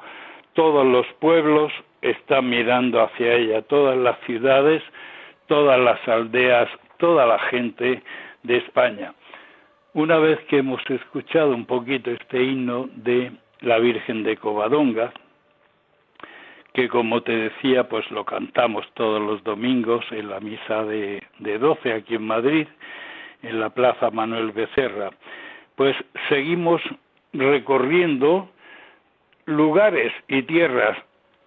todos 0.53 0.85
los 0.85 1.05
pueblos 1.19 1.73
están 2.01 2.49
mirando 2.49 3.01
hacia 3.01 3.33
ella, 3.33 3.61
todas 3.63 3.97
las 3.97 4.17
ciudades, 4.21 4.81
todas 5.47 5.79
las 5.79 6.05
aldeas, 6.07 6.69
toda 6.97 7.25
la 7.25 7.39
gente 7.39 8.01
de 8.43 8.57
España. 8.57 9.13
Una 9.93 10.17
vez 10.17 10.39
que 10.49 10.57
hemos 10.57 10.81
escuchado 10.89 11.55
un 11.55 11.65
poquito 11.65 12.11
este 12.11 12.43
himno 12.43 12.89
de 12.95 13.31
la 13.61 13.79
Virgen 13.79 14.23
de 14.23 14.37
Covadonga, 14.37 15.13
que 16.73 16.89
como 16.89 17.21
te 17.21 17.31
decía, 17.31 17.87
pues 17.87 18.09
lo 18.11 18.25
cantamos 18.25 18.85
todos 18.95 19.21
los 19.21 19.43
domingos 19.43 20.05
en 20.11 20.29
la 20.29 20.41
misa 20.41 20.83
de, 20.83 21.23
de 21.39 21.57
12 21.57 21.93
aquí 21.93 22.15
en 22.15 22.27
Madrid, 22.27 22.67
en 23.43 23.59
la 23.61 23.69
Plaza 23.69 24.11
Manuel 24.11 24.51
Becerra. 24.51 25.11
Pues 25.75 25.95
seguimos 26.27 26.81
recorriendo 27.31 28.49
lugares 29.45 30.11
y 30.27 30.43
tierras 30.43 30.97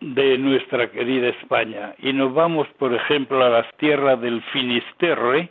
de 0.01 0.39
nuestra 0.39 0.91
querida 0.91 1.29
España 1.29 1.95
y 1.99 2.13
nos 2.13 2.33
vamos, 2.33 2.69
por 2.79 2.95
ejemplo, 2.95 3.45
a 3.45 3.49
las 3.49 3.77
tierras 3.77 4.21
del 4.21 4.43
Finisterre, 4.53 5.49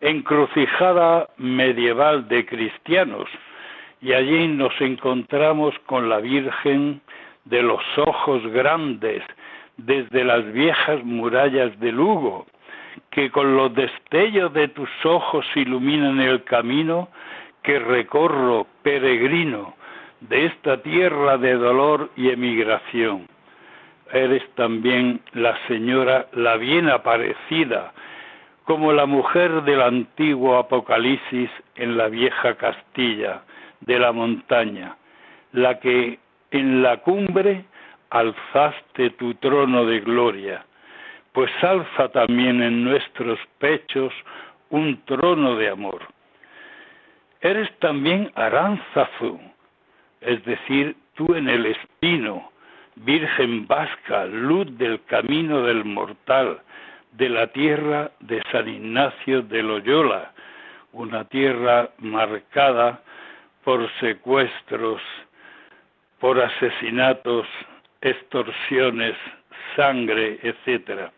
encrucijada 0.00 1.28
medieval 1.38 2.28
de 2.28 2.44
cristianos, 2.44 3.28
y 4.00 4.12
allí 4.12 4.48
nos 4.48 4.78
encontramos 4.80 5.74
con 5.86 6.08
la 6.08 6.18
Virgen 6.18 7.00
de 7.44 7.62
los 7.62 7.82
ojos 7.96 8.46
grandes 8.48 9.22
desde 9.76 10.24
las 10.24 10.52
viejas 10.52 11.02
murallas 11.04 11.78
de 11.80 11.92
Lugo, 11.92 12.46
que 13.10 13.30
con 13.30 13.56
los 13.56 13.74
destellos 13.74 14.52
de 14.52 14.68
tus 14.68 14.90
ojos 15.04 15.46
iluminan 15.54 16.20
el 16.20 16.44
camino 16.44 17.08
que 17.62 17.78
recorro 17.78 18.66
peregrino 18.82 19.74
de 20.20 20.46
esta 20.46 20.82
tierra 20.82 21.38
de 21.38 21.54
dolor 21.54 22.10
y 22.16 22.30
emigración. 22.30 23.33
Eres 24.14 24.48
también 24.54 25.20
la 25.32 25.58
señora, 25.66 26.28
la 26.34 26.56
bien 26.56 26.88
aparecida, 26.88 27.92
como 28.62 28.92
la 28.92 29.06
mujer 29.06 29.62
del 29.64 29.82
antiguo 29.82 30.56
Apocalipsis 30.56 31.50
en 31.74 31.96
la 31.96 32.06
vieja 32.06 32.54
Castilla 32.54 33.42
de 33.80 33.98
la 33.98 34.12
montaña, 34.12 34.96
la 35.50 35.80
que 35.80 36.20
en 36.52 36.80
la 36.80 36.98
cumbre 36.98 37.64
alzaste 38.10 39.10
tu 39.18 39.34
trono 39.34 39.84
de 39.84 39.98
gloria, 39.98 40.64
pues 41.32 41.50
alza 41.64 42.08
también 42.10 42.62
en 42.62 42.84
nuestros 42.84 43.40
pechos 43.58 44.14
un 44.70 45.04
trono 45.06 45.56
de 45.56 45.70
amor. 45.70 46.02
Eres 47.40 47.68
también 47.80 48.30
Aránzazu, 48.36 49.40
es 50.20 50.44
decir, 50.44 50.94
tú 51.14 51.34
en 51.34 51.48
el 51.48 51.66
espino, 51.66 52.53
Virgen 52.96 53.66
vasca, 53.66 54.26
luz 54.26 54.66
del 54.78 55.02
camino 55.04 55.62
del 55.62 55.84
mortal, 55.84 56.60
de 57.12 57.28
la 57.28 57.48
tierra 57.48 58.10
de 58.20 58.42
San 58.50 58.68
Ignacio 58.68 59.42
de 59.42 59.62
Loyola, 59.62 60.32
una 60.92 61.24
tierra 61.24 61.90
marcada 61.98 63.02
por 63.64 63.90
secuestros, 64.00 65.00
por 66.20 66.40
asesinatos, 66.40 67.46
extorsiones, 68.00 69.16
sangre, 69.74 70.38
etcétera. 70.42 71.12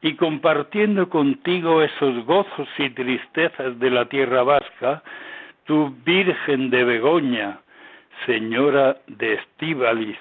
Y 0.00 0.14
compartiendo 0.14 1.08
contigo 1.08 1.82
esos 1.82 2.24
gozos 2.24 2.68
y 2.78 2.90
tristezas 2.90 3.78
de 3.78 3.90
la 3.90 4.04
tierra 4.06 4.42
vasca, 4.42 5.02
tu 5.64 5.94
Virgen 6.04 6.70
de 6.70 6.84
Begoña, 6.84 7.60
Señora 8.26 8.98
de 9.06 9.34
Estíbalis, 9.34 10.18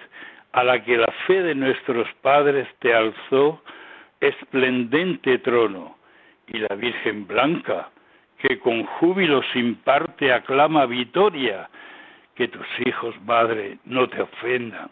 a 0.54 0.64
la 0.64 0.84
que 0.84 0.98
la 0.98 1.12
fe 1.28 1.42
de 1.42 1.56
nuestros 1.56 2.08
padres 2.22 2.68
te 2.80 2.94
alzó 2.94 3.62
esplendente 4.22 5.40
trono, 5.40 5.98
y 6.48 6.60
la 6.60 6.76
Virgen 6.76 7.28
Blanca, 7.28 7.90
que 8.38 8.60
con 8.60 8.86
júbilo 8.86 9.42
sin 9.52 9.76
parte 9.76 10.32
aclama 10.32 10.86
victoria, 10.86 11.70
que 12.36 12.48
tus 12.48 12.68
hijos, 12.86 13.16
Madre, 13.26 13.78
no 13.86 14.08
te 14.08 14.22
ofendan. 14.22 14.90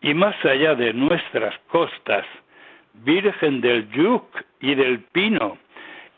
Y 0.00 0.14
más 0.14 0.36
allá 0.44 0.74
de 0.74 0.92
nuestras 0.92 1.58
costas, 1.68 2.24
Virgen 2.92 3.60
del 3.60 3.90
Yuc 3.90 4.24
y 4.60 4.74
del 4.74 5.00
Pino, 5.00 5.58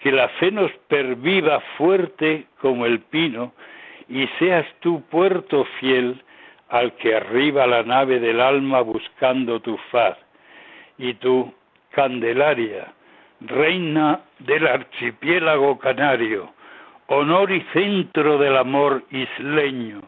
que 0.00 0.12
la 0.12 0.28
fe 0.40 0.50
nos 0.50 0.70
perviva 0.88 1.60
fuerte 1.78 2.46
como 2.60 2.84
el 2.84 3.00
pino, 3.00 3.52
y 4.08 4.26
seas 4.38 4.66
tú 4.80 5.02
puerto 5.08 5.64
fiel 5.80 6.22
al 6.68 6.94
que 6.96 7.16
arriba 7.16 7.66
la 7.66 7.82
nave 7.82 8.18
del 8.20 8.40
alma 8.40 8.80
buscando 8.80 9.60
tu 9.60 9.76
faz, 9.90 10.16
y 10.98 11.14
tú, 11.14 11.52
Candelaria, 11.90 12.92
reina 13.40 14.20
del 14.38 14.66
archipiélago 14.66 15.78
canario, 15.78 16.52
honor 17.06 17.52
y 17.52 17.60
centro 17.72 18.38
del 18.38 18.56
amor 18.56 19.04
isleño, 19.10 20.02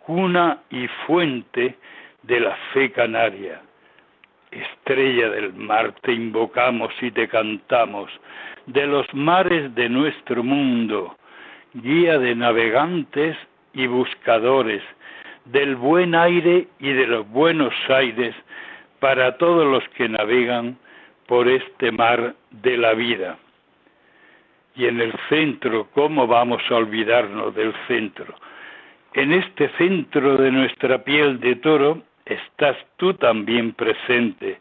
cuna 0.00 0.62
y 0.70 0.86
fuente 1.06 1.76
de 2.22 2.40
la 2.40 2.56
fe 2.72 2.90
canaria. 2.92 3.60
Estrella 4.50 5.30
del 5.30 5.54
mar, 5.54 5.94
te 6.02 6.12
invocamos 6.12 6.92
y 7.00 7.10
te 7.10 7.28
cantamos, 7.28 8.10
de 8.66 8.86
los 8.86 9.06
mares 9.14 9.74
de 9.74 9.88
nuestro 9.88 10.42
mundo, 10.42 11.16
guía 11.74 12.18
de 12.18 12.34
navegantes 12.34 13.36
y 13.72 13.86
buscadores, 13.86 14.82
del 15.44 15.76
buen 15.76 16.14
aire 16.14 16.68
y 16.78 16.92
de 16.92 17.06
los 17.06 17.28
buenos 17.28 17.74
aires 17.88 18.34
para 19.00 19.36
todos 19.36 19.66
los 19.66 19.86
que 19.90 20.08
navegan 20.08 20.76
por 21.26 21.48
este 21.48 21.90
mar 21.90 22.34
de 22.50 22.76
la 22.76 22.94
vida. 22.94 23.38
Y 24.76 24.86
en 24.86 25.00
el 25.00 25.12
centro, 25.28 25.88
¿cómo 25.94 26.26
vamos 26.26 26.62
a 26.70 26.76
olvidarnos 26.76 27.54
del 27.54 27.74
centro? 27.88 28.34
En 29.14 29.32
este 29.32 29.68
centro 29.76 30.36
de 30.36 30.50
nuestra 30.50 31.04
piel 31.04 31.38
de 31.40 31.56
toro 31.56 32.02
estás 32.24 32.76
tú 32.96 33.12
también 33.14 33.72
presente, 33.72 34.60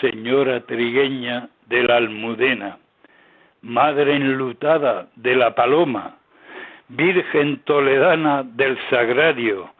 señora 0.00 0.60
trigueña 0.60 1.48
de 1.66 1.82
la 1.82 1.96
almudena, 1.96 2.78
madre 3.62 4.14
enlutada 4.16 5.08
de 5.16 5.34
la 5.34 5.54
paloma, 5.54 6.16
virgen 6.88 7.58
toledana 7.64 8.42
del 8.42 8.78
sagrario, 8.90 9.70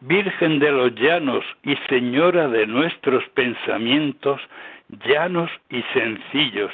virgen 0.00 0.58
de 0.58 0.70
los 0.70 0.94
llanos 0.94 1.44
y 1.64 1.74
señora 1.88 2.48
de 2.48 2.66
nuestros 2.66 3.24
pensamientos 3.30 4.40
llanos 5.06 5.50
y 5.70 5.82
sencillos 5.92 6.72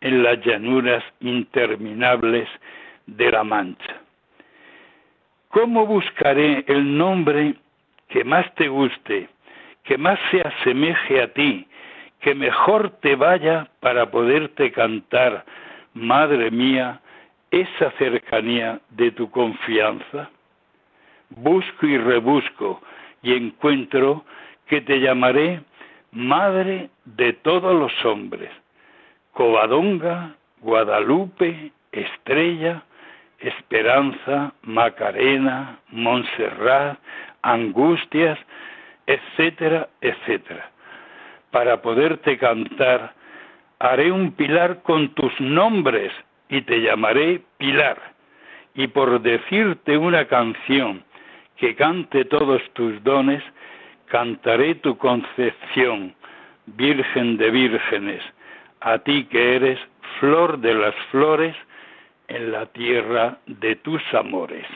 en 0.00 0.22
las 0.22 0.40
llanuras 0.44 1.04
interminables 1.20 2.48
de 3.06 3.30
la 3.30 3.44
Mancha. 3.44 4.00
¿Cómo 5.48 5.86
buscaré 5.86 6.64
el 6.66 6.96
nombre 6.96 7.54
que 8.08 8.24
más 8.24 8.52
te 8.54 8.68
guste, 8.68 9.28
que 9.84 9.96
más 9.96 10.18
se 10.30 10.40
asemeje 10.40 11.22
a 11.22 11.32
ti, 11.32 11.66
que 12.20 12.34
mejor 12.34 12.90
te 13.00 13.16
vaya 13.16 13.68
para 13.80 14.10
poderte 14.10 14.72
cantar, 14.72 15.44
Madre 15.94 16.50
mía, 16.50 17.00
esa 17.50 17.90
cercanía 17.92 18.80
de 18.90 19.12
tu 19.12 19.30
confianza? 19.30 20.28
Busco 21.30 21.86
y 21.86 21.98
rebusco 21.98 22.80
y 23.22 23.34
encuentro 23.34 24.24
que 24.66 24.80
te 24.80 25.00
llamaré 25.00 25.60
Madre 26.12 26.88
de 27.04 27.32
todos 27.34 27.74
los 27.74 27.92
hombres. 28.04 28.50
Covadonga, 29.32 30.34
Guadalupe, 30.62 31.72
Estrella, 31.92 32.82
Esperanza, 33.38 34.54
Macarena, 34.62 35.78
Montserrat, 35.90 36.98
Angustias, 37.42 38.38
etcétera, 39.06 39.88
etcétera. 40.00 40.70
Para 41.50 41.82
poderte 41.82 42.38
cantar, 42.38 43.12
haré 43.78 44.10
un 44.10 44.32
pilar 44.32 44.82
con 44.82 45.10
tus 45.14 45.38
nombres 45.40 46.12
y 46.48 46.62
te 46.62 46.80
llamaré 46.80 47.42
Pilar. 47.58 48.14
Y 48.74 48.88
por 48.88 49.20
decirte 49.20 49.96
una 49.96 50.26
canción 50.26 51.04
que 51.56 51.74
cante 51.74 52.24
todos 52.24 52.62
tus 52.72 53.02
dones, 53.02 53.42
cantaré 54.06 54.76
tu 54.76 54.96
concepción, 54.96 56.14
Virgen 56.66 57.36
de 57.36 57.50
vírgenes, 57.50 58.22
a 58.80 58.98
ti 58.98 59.24
que 59.26 59.54
eres 59.54 59.78
flor 60.18 60.58
de 60.58 60.74
las 60.74 60.94
flores 61.12 61.54
en 62.26 62.50
la 62.50 62.66
tierra 62.66 63.38
de 63.46 63.76
tus 63.76 64.02
amores. 64.12 64.66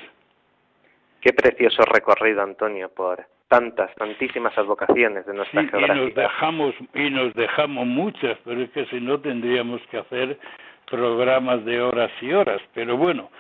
Qué 1.20 1.32
precioso 1.32 1.82
recorrido, 1.82 2.42
Antonio, 2.42 2.88
por 2.88 3.26
tantas, 3.48 3.92
tantísimas 3.96 4.56
advocaciones 4.56 5.26
de 5.26 5.34
nuestra 5.34 5.62
sí, 5.62 5.68
Y 5.72 5.88
nos 5.88 6.14
dejamos 6.14 6.74
y 6.94 7.10
nos 7.10 7.34
dejamos 7.34 7.86
muchas, 7.86 8.38
pero 8.44 8.62
es 8.62 8.70
que 8.70 8.86
si 8.86 9.00
no 9.00 9.18
tendríamos 9.20 9.80
que 9.90 9.98
hacer 9.98 10.38
programas 10.88 11.64
de 11.64 11.82
horas 11.82 12.12
y 12.20 12.32
horas. 12.32 12.62
Pero 12.72 12.96
bueno, 12.96 13.30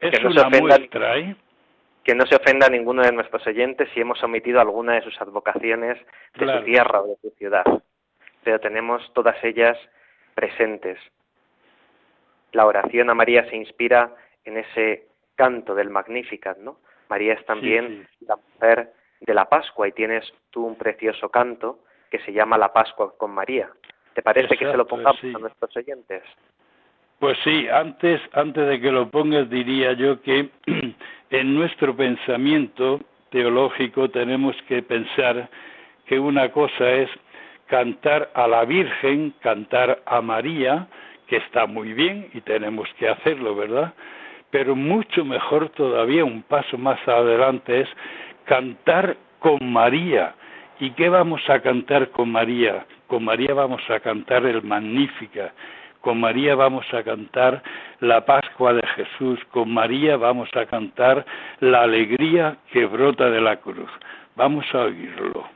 es 0.00 0.22
una 0.22 0.50
muestra, 0.50 1.16
¿eh? 1.16 1.34
Que 2.04 2.14
no 2.14 2.26
se 2.26 2.36
ofenda 2.36 2.66
a 2.66 2.70
ninguno 2.70 3.02
de 3.02 3.12
nuestros 3.12 3.46
oyentes 3.46 3.88
si 3.94 4.00
hemos 4.00 4.22
omitido 4.22 4.60
alguna 4.60 4.94
de 4.94 5.02
sus 5.02 5.20
advocaciones 5.20 5.98
de 6.34 6.58
su 6.58 6.64
tierra 6.64 7.00
o 7.00 7.06
de 7.06 7.16
su 7.16 7.30
ciudad. 7.30 7.64
Pero 8.42 8.60
tenemos 8.60 9.10
todas 9.14 9.42
ellas 9.42 9.78
presentes. 10.34 10.98
La 12.52 12.66
oración 12.66 13.10
a 13.10 13.14
María 13.14 13.48
se 13.48 13.56
inspira 13.56 14.14
en 14.44 14.58
ese 14.58 15.06
canto 15.34 15.74
del 15.74 15.90
Magnificat, 15.90 16.58
¿no? 16.58 16.78
María 17.08 17.34
es 17.34 17.44
también 17.46 18.06
la 18.20 18.36
mujer 18.36 18.92
de 19.20 19.34
la 19.34 19.46
Pascua 19.46 19.88
y 19.88 19.92
tienes 19.92 20.24
tú 20.50 20.66
un 20.66 20.76
precioso 20.76 21.28
canto 21.30 21.80
que 22.10 22.18
se 22.20 22.32
llama 22.32 22.58
La 22.58 22.72
Pascua 22.72 23.16
con 23.16 23.32
María. 23.32 23.70
¿Te 24.14 24.22
parece 24.22 24.56
que 24.56 24.70
se 24.70 24.76
lo 24.76 24.86
pongamos 24.86 25.22
a 25.22 25.38
nuestros 25.38 25.76
oyentes? 25.76 26.22
Pues 27.18 27.38
sí, 27.44 27.68
antes, 27.68 28.20
antes 28.32 28.66
de 28.66 28.80
que 28.80 28.90
lo 28.90 29.10
pongas 29.10 29.48
diría 29.48 29.92
yo 29.92 30.20
que 30.22 30.50
en 31.30 31.54
nuestro 31.54 31.96
pensamiento 31.96 33.00
teológico 33.30 34.10
tenemos 34.10 34.54
que 34.68 34.82
pensar 34.82 35.48
que 36.06 36.18
una 36.18 36.50
cosa 36.50 36.90
es 36.90 37.08
cantar 37.66 38.30
a 38.34 38.46
la 38.46 38.64
Virgen, 38.64 39.34
cantar 39.40 40.02
a 40.06 40.20
María, 40.20 40.86
que 41.26 41.36
está 41.38 41.66
muy 41.66 41.92
bien 41.92 42.28
y 42.34 42.40
tenemos 42.42 42.88
que 42.98 43.08
hacerlo, 43.08 43.54
¿verdad? 43.54 43.94
Pero 44.50 44.76
mucho 44.76 45.24
mejor 45.24 45.70
todavía, 45.70 46.24
un 46.24 46.42
paso 46.42 46.78
más 46.78 47.00
adelante, 47.08 47.80
es 47.80 47.88
cantar 48.44 49.16
con 49.38 49.72
María. 49.72 50.34
¿Y 50.78 50.90
qué 50.90 51.08
vamos 51.08 51.40
a 51.48 51.60
cantar 51.60 52.10
con 52.10 52.30
María? 52.30 52.86
Con 53.06 53.24
María 53.24 53.54
vamos 53.54 53.82
a 53.88 54.00
cantar 54.00 54.44
el 54.46 54.62
Magnífica, 54.62 55.52
con 56.04 56.20
María 56.20 56.54
vamos 56.54 56.84
a 56.92 57.02
cantar 57.02 57.62
la 58.00 58.26
Pascua 58.26 58.74
de 58.74 58.86
Jesús, 58.88 59.40
con 59.50 59.72
María 59.72 60.18
vamos 60.18 60.50
a 60.54 60.66
cantar 60.66 61.24
la 61.60 61.80
alegría 61.80 62.58
que 62.70 62.84
brota 62.84 63.30
de 63.30 63.40
la 63.40 63.56
cruz. 63.56 63.90
Vamos 64.36 64.66
a 64.74 64.82
oírlo. 64.82 65.53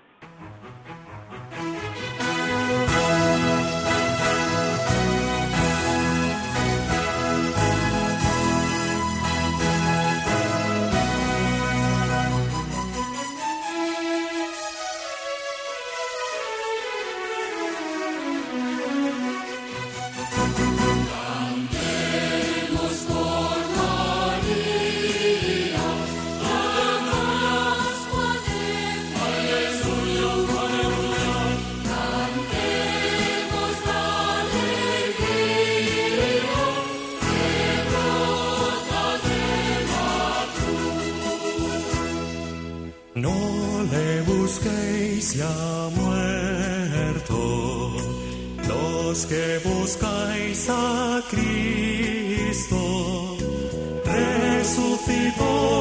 Las 54.68 55.77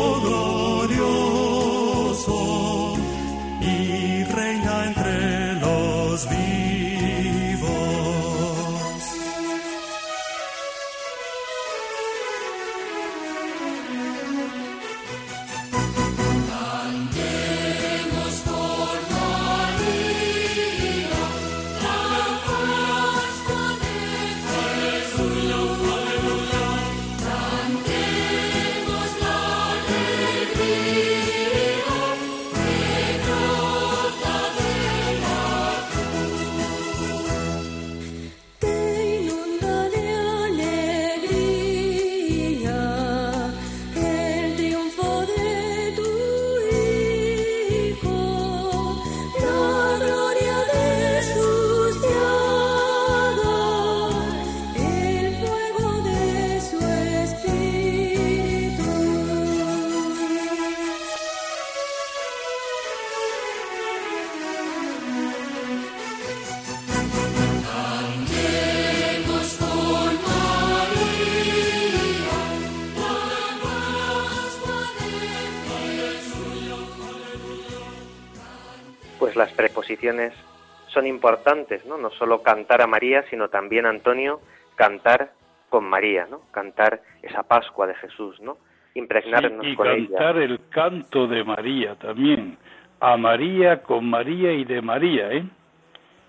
son 80.87 81.07
importantes, 81.07 81.85
¿no? 81.85 81.97
No 81.97 82.09
solo 82.11 82.41
cantar 82.41 82.81
a 82.81 82.87
María, 82.87 83.23
sino 83.29 83.49
también, 83.49 83.85
Antonio, 83.85 84.39
cantar 84.75 85.31
con 85.69 85.85
María, 85.85 86.27
¿no? 86.29 86.41
Cantar 86.51 87.01
esa 87.21 87.43
Pascua 87.43 87.87
de 87.87 87.95
Jesús, 87.95 88.39
¿no? 88.41 88.57
Impregnarnos 88.93 89.65
y 89.65 89.75
cantar 89.75 90.37
el 90.37 90.59
canto 90.69 91.27
de 91.27 91.43
María 91.43 91.95
también. 91.95 92.57
A 92.99 93.15
María, 93.15 93.83
con 93.83 94.09
María 94.09 94.53
y 94.53 94.63
de 94.63 94.81
María, 94.81 95.31
¿eh? 95.31 95.43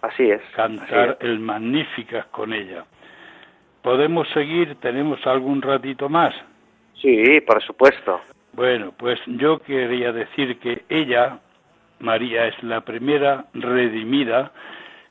Así 0.03 0.31
es. 0.31 0.43
Cantar 0.55 1.17
el 1.21 1.39
Magníficas 1.39 2.27
con 2.27 2.53
ella. 2.53 2.85
¿Podemos 3.83 4.29
seguir? 4.31 4.77
¿Tenemos 4.81 5.25
algún 5.27 5.63
ratito 5.63 6.09
más? 6.09 6.35
Sí, 7.01 7.41
por 7.41 7.63
supuesto. 7.63 8.21
Bueno, 8.53 8.93
pues 8.97 9.19
yo 9.27 9.61
quería 9.61 10.13
decir 10.13 10.59
que 10.59 10.83
ella, 10.89 11.39
María 12.01 12.47
es 12.47 12.63
la 12.63 12.81
primera 12.83 13.47
redimida 13.55 14.53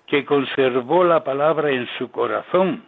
que 0.08 0.26
conservó 0.26 1.04
la 1.04 1.24
palabra 1.24 1.70
en 1.70 1.88
su 1.98 2.10
corazón 2.12 2.84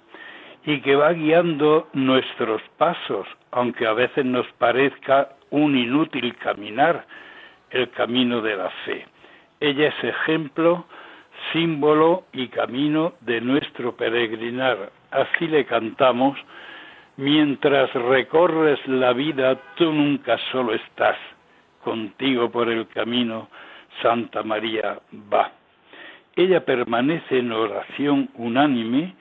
y 0.65 0.81
que 0.81 0.95
va 0.95 1.13
guiando 1.13 1.87
nuestros 1.93 2.61
pasos, 2.77 3.27
aunque 3.51 3.85
a 3.85 3.93
veces 3.93 4.25
nos 4.25 4.47
parezca 4.53 5.29
un 5.49 5.77
inútil 5.77 6.35
caminar 6.37 7.05
el 7.71 7.89
camino 7.89 8.41
de 8.41 8.55
la 8.55 8.69
fe. 8.85 9.05
Ella 9.59 9.89
es 9.89 10.03
ejemplo, 10.03 10.85
símbolo 11.51 12.23
y 12.31 12.47
camino 12.47 13.13
de 13.21 13.41
nuestro 13.41 13.95
peregrinar. 13.95 14.91
Así 15.11 15.47
le 15.47 15.65
cantamos, 15.65 16.37
mientras 17.17 17.91
recorres 17.93 18.79
la 18.87 19.11
vida, 19.13 19.57
tú 19.75 19.91
nunca 19.91 20.37
solo 20.51 20.73
estás, 20.73 21.17
contigo 21.83 22.49
por 22.49 22.69
el 22.69 22.87
camino 22.87 23.49
Santa 24.01 24.43
María 24.43 24.99
va. 25.31 25.51
Ella 26.35 26.63
permanece 26.63 27.39
en 27.39 27.51
oración 27.51 28.29
unánime 28.35 29.15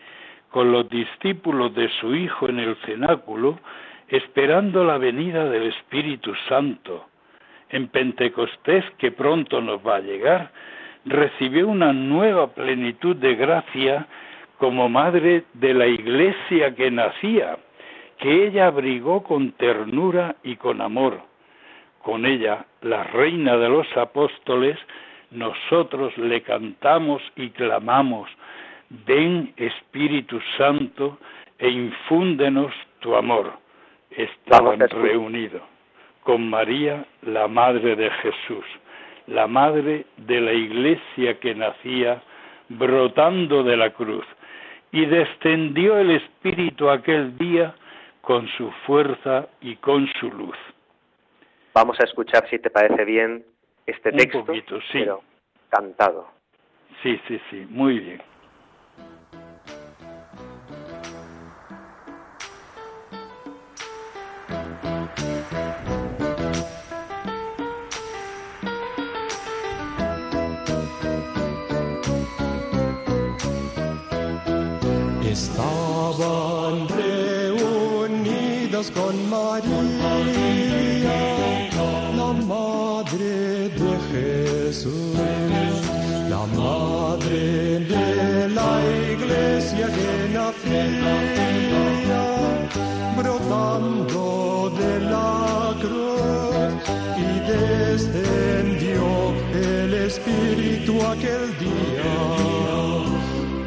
con 0.50 0.72
los 0.72 0.88
discípulos 0.88 1.74
de 1.74 1.88
su 2.00 2.14
Hijo 2.14 2.48
en 2.48 2.58
el 2.58 2.76
cenáculo, 2.86 3.58
esperando 4.08 4.84
la 4.84 4.98
venida 4.98 5.48
del 5.48 5.64
Espíritu 5.64 6.34
Santo. 6.48 7.06
En 7.70 7.88
Pentecostés, 7.88 8.84
que 8.98 9.10
pronto 9.12 9.60
nos 9.60 9.86
va 9.86 9.96
a 9.96 10.00
llegar, 10.00 10.50
recibió 11.04 11.68
una 11.68 11.92
nueva 11.92 12.54
plenitud 12.54 13.16
de 13.16 13.34
gracia 13.34 14.06
como 14.58 14.88
madre 14.88 15.44
de 15.54 15.74
la 15.74 15.86
iglesia 15.86 16.74
que 16.74 16.90
nacía, 16.90 17.58
que 18.18 18.46
ella 18.46 18.66
abrigó 18.66 19.22
con 19.22 19.52
ternura 19.52 20.36
y 20.42 20.56
con 20.56 20.80
amor. 20.80 21.27
Con 22.08 22.24
ella, 22.24 22.64
la 22.80 23.04
reina 23.04 23.58
de 23.58 23.68
los 23.68 23.86
apóstoles, 23.94 24.78
nosotros 25.30 26.16
le 26.16 26.40
cantamos 26.40 27.20
y 27.36 27.50
clamamos, 27.50 28.30
ven 29.04 29.52
Espíritu 29.58 30.40
Santo 30.56 31.18
e 31.58 31.68
infúndenos 31.68 32.72
tu 33.00 33.14
amor. 33.14 33.52
Estaban 34.10 34.80
reunidos 34.88 35.60
con 36.22 36.48
María, 36.48 37.04
la 37.20 37.46
Madre 37.46 37.94
de 37.94 38.08
Jesús, 38.22 38.64
la 39.26 39.46
Madre 39.46 40.06
de 40.16 40.40
la 40.40 40.54
Iglesia 40.54 41.38
que 41.38 41.54
nacía 41.54 42.22
brotando 42.70 43.62
de 43.62 43.76
la 43.76 43.90
cruz, 43.90 44.24
y 44.92 45.04
descendió 45.04 45.98
el 45.98 46.12
Espíritu 46.12 46.88
aquel 46.88 47.36
día 47.36 47.74
con 48.22 48.48
su 48.56 48.70
fuerza 48.86 49.46
y 49.60 49.76
con 49.76 50.08
su 50.18 50.32
luz. 50.32 50.56
Vamos 51.74 52.00
a 52.00 52.04
escuchar, 52.04 52.48
si 52.48 52.59
te 52.59 52.70
parece 52.70 53.04
bien, 53.04 53.44
este 53.87 54.12
texto, 54.12 54.44
pero 54.92 55.22
cantado. 55.68 56.28
Sí, 57.02 57.20
sí, 57.28 57.40
sí, 57.50 57.66
muy 57.70 58.00
bien. 58.00 58.22
Estaban 75.24 76.88
reunidos 76.88 78.90
con 78.90 79.31
María, 79.31 80.88
Aquel 100.88 101.59
día 101.59 102.14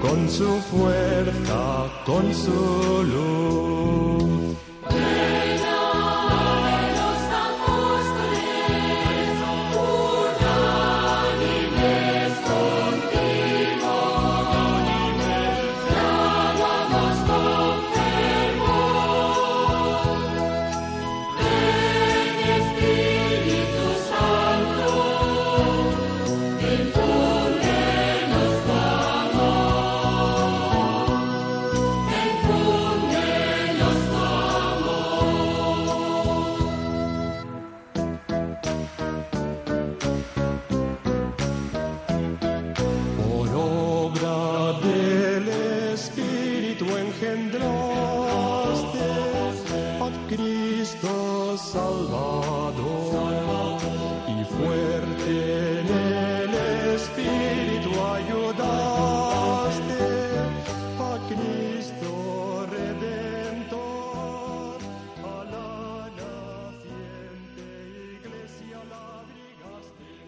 con 0.02 0.28
su 0.28 0.60
fuerza, 0.72 1.88
con 2.04 2.34
su 2.34 3.04
luz. 3.04 3.71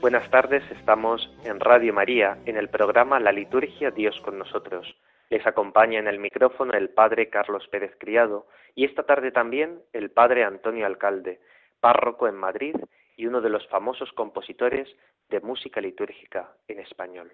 Buenas 0.04 0.30
tardes, 0.30 0.70
estamos 0.70 1.34
en 1.46 1.62
Radio 1.62 1.94
María 1.94 2.38
en 2.46 2.58
el 2.58 2.68
programa 2.68 3.22
La 3.22 3.32
Liturgia 3.32 3.90
Dios 3.90 4.20
con 4.20 4.38
nosotros. 4.38 4.98
Les 5.30 5.48
acompaña 5.48 5.98
en 5.98 6.08
el 6.08 6.20
micrófono 6.20 6.74
el 6.74 6.90
Padre 6.90 7.30
Carlos 7.30 7.66
Pérez 7.70 7.96
Criado 7.98 8.46
y 8.76 8.84
esta 8.84 9.04
tarde 9.04 9.32
también 9.32 9.80
el 9.94 10.12
Padre 10.12 10.44
Antonio 10.44 10.86
Alcalde, 10.86 11.40
párroco 11.80 12.28
en 12.28 12.36
Madrid 12.36 12.76
y 13.16 13.28
uno 13.28 13.40
de 13.40 13.50
los 13.50 13.66
famosos 13.70 14.12
compositores 14.12 14.94
de 15.30 15.40
música 15.40 15.80
litúrgica 15.80 16.50
en 16.68 16.82
español. 16.82 17.32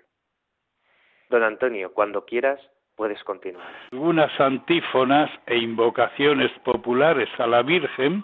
Don 1.28 1.42
Antonio, 1.42 1.92
cuando 1.92 2.24
quieras, 2.24 2.62
puedes 2.96 3.24
continuar. 3.24 3.66
Algunas 3.92 4.40
antífonas 4.40 5.32
e 5.48 5.58
invocaciones 5.58 6.52
populares 6.64 7.30
a 7.40 7.48
la 7.48 7.64
Virgen 7.64 8.24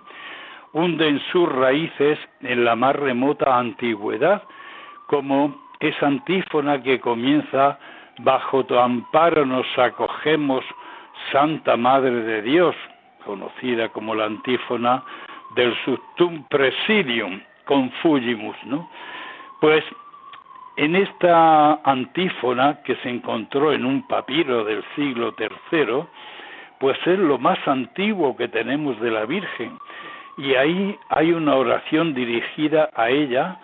hunden 0.75 1.21
sus 1.31 1.49
raíces 1.49 2.19
en 2.41 2.65
la 2.65 2.75
más 2.75 2.95
remota 2.97 3.57
antigüedad, 3.57 4.43
como 5.07 5.55
esa 5.79 6.07
antífona 6.07 6.83
que 6.83 6.99
comienza 6.99 7.79
Bajo 8.19 8.65
tu 8.65 8.77
amparo 8.79 9.45
nos 9.45 9.67
acogemos, 9.77 10.63
Santa 11.33 11.75
Madre 11.75 12.11
de 12.11 12.41
Dios, 12.43 12.73
conocida 13.25 13.89
como 13.89 14.15
la 14.15 14.25
antífona 14.25 15.03
del 15.55 15.75
Subtum 15.83 16.45
Presidium 16.47 17.41
Confugimus, 17.65 18.55
¿no? 18.65 18.89
Pues 19.59 19.83
en 20.77 20.95
esta 20.95 21.73
antífona 21.83 22.81
que 22.83 22.95
se 22.97 23.09
encontró 23.09 23.73
en 23.73 23.85
un 23.85 24.07
papiro 24.07 24.63
del 24.63 24.81
siglo 24.95 25.35
III, 25.37 26.05
pues 26.79 26.97
es 27.05 27.19
lo 27.19 27.37
más 27.37 27.59
antiguo 27.67 28.37
que 28.37 28.47
tenemos 28.47 28.97
de 29.01 29.11
la 29.11 29.25
Virgen 29.25 29.77
y 30.37 30.55
ahí 30.55 30.99
hay 31.09 31.31
una 31.31 31.55
oración 31.55 32.13
dirigida 32.13 32.89
a 32.95 33.09
ella 33.09 33.57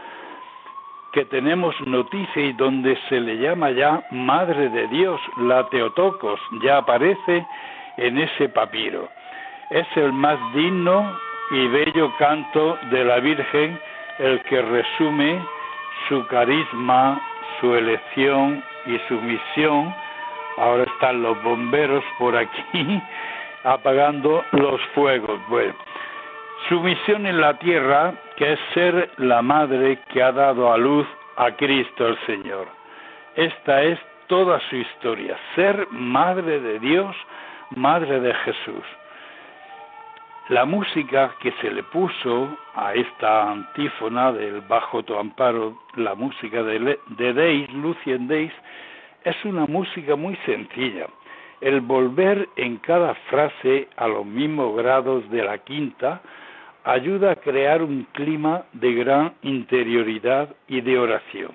que 1.11 1.25
tenemos 1.25 1.75
noticia 1.81 2.41
y 2.41 2.53
donde 2.53 2.97
se 3.09 3.19
le 3.19 3.37
llama 3.37 3.71
ya 3.71 4.03
Madre 4.11 4.69
de 4.69 4.87
Dios, 4.87 5.19
la 5.37 5.67
Teotocos, 5.67 6.39
ya 6.63 6.77
aparece 6.77 7.45
en 7.97 8.17
ese 8.17 8.47
papiro. 8.49 9.09
Es 9.69 9.85
el 9.95 10.13
más 10.13 10.37
digno 10.53 11.17
y 11.51 11.67
bello 11.67 12.13
canto 12.17 12.77
de 12.89 13.03
la 13.03 13.19
Virgen 13.19 13.77
el 14.19 14.41
que 14.43 14.61
resume 14.61 15.41
su 16.07 16.25
carisma, 16.27 17.21
su 17.59 17.75
elección 17.75 18.63
y 18.85 18.97
su 19.09 19.15
misión. 19.15 19.93
Ahora 20.57 20.83
están 20.83 21.21
los 21.21 21.41
bomberos 21.43 22.03
por 22.17 22.37
aquí 22.37 23.01
apagando 23.63 24.43
los 24.51 24.81
fuegos. 24.93 25.39
Bueno, 25.49 25.73
su 26.67 26.79
misión 26.79 27.25
en 27.25 27.39
la 27.39 27.57
tierra, 27.59 28.13
que 28.37 28.53
es 28.53 28.59
ser 28.73 29.09
la 29.17 29.41
madre 29.41 29.99
que 30.11 30.21
ha 30.21 30.31
dado 30.31 30.71
a 30.71 30.77
luz 30.77 31.07
a 31.37 31.51
Cristo 31.51 32.07
el 32.07 32.17
Señor. 32.25 32.67
Esta 33.35 33.83
es 33.83 33.99
toda 34.27 34.59
su 34.69 34.75
historia, 34.75 35.37
ser 35.55 35.87
madre 35.91 36.59
de 36.59 36.79
Dios, 36.79 37.15
madre 37.71 38.19
de 38.19 38.33
Jesús. 38.33 38.83
La 40.49 40.65
música 40.65 41.31
que 41.39 41.51
se 41.61 41.71
le 41.71 41.83
puso 41.83 42.57
a 42.75 42.93
esta 42.93 43.51
antífona 43.51 44.31
del 44.31 44.61
Bajo 44.61 45.03
tu 45.03 45.15
amparo, 45.17 45.77
la 45.95 46.15
música 46.15 46.61
de, 46.63 46.99
de 47.07 47.33
Deis, 47.33 47.71
Lucien 47.73 48.27
Deis, 48.27 48.51
es 49.23 49.35
una 49.45 49.65
música 49.65 50.15
muy 50.15 50.35
sencilla. 50.45 51.07
El 51.61 51.81
volver 51.81 52.49
en 52.55 52.77
cada 52.77 53.13
frase 53.29 53.87
a 53.95 54.07
los 54.07 54.25
mismos 54.25 54.75
grados 54.75 55.29
de 55.29 55.43
la 55.43 55.59
quinta, 55.59 56.21
ayuda 56.83 57.31
a 57.31 57.35
crear 57.35 57.81
un 57.81 58.07
clima 58.13 58.63
de 58.73 58.93
gran 58.93 59.33
interioridad 59.43 60.49
y 60.67 60.81
de 60.81 60.97
oración. 60.97 61.51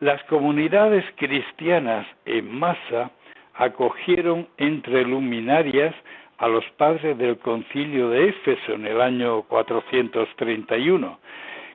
Las 0.00 0.22
comunidades 0.24 1.04
cristianas 1.16 2.06
en 2.24 2.58
masa 2.58 3.10
acogieron 3.54 4.48
entre 4.56 5.04
luminarias 5.04 5.94
a 6.38 6.48
los 6.48 6.64
padres 6.76 7.16
del 7.18 7.38
concilio 7.38 8.10
de 8.10 8.30
Éfeso 8.30 8.72
en 8.72 8.86
el 8.86 9.00
año 9.00 9.42
431, 9.42 11.18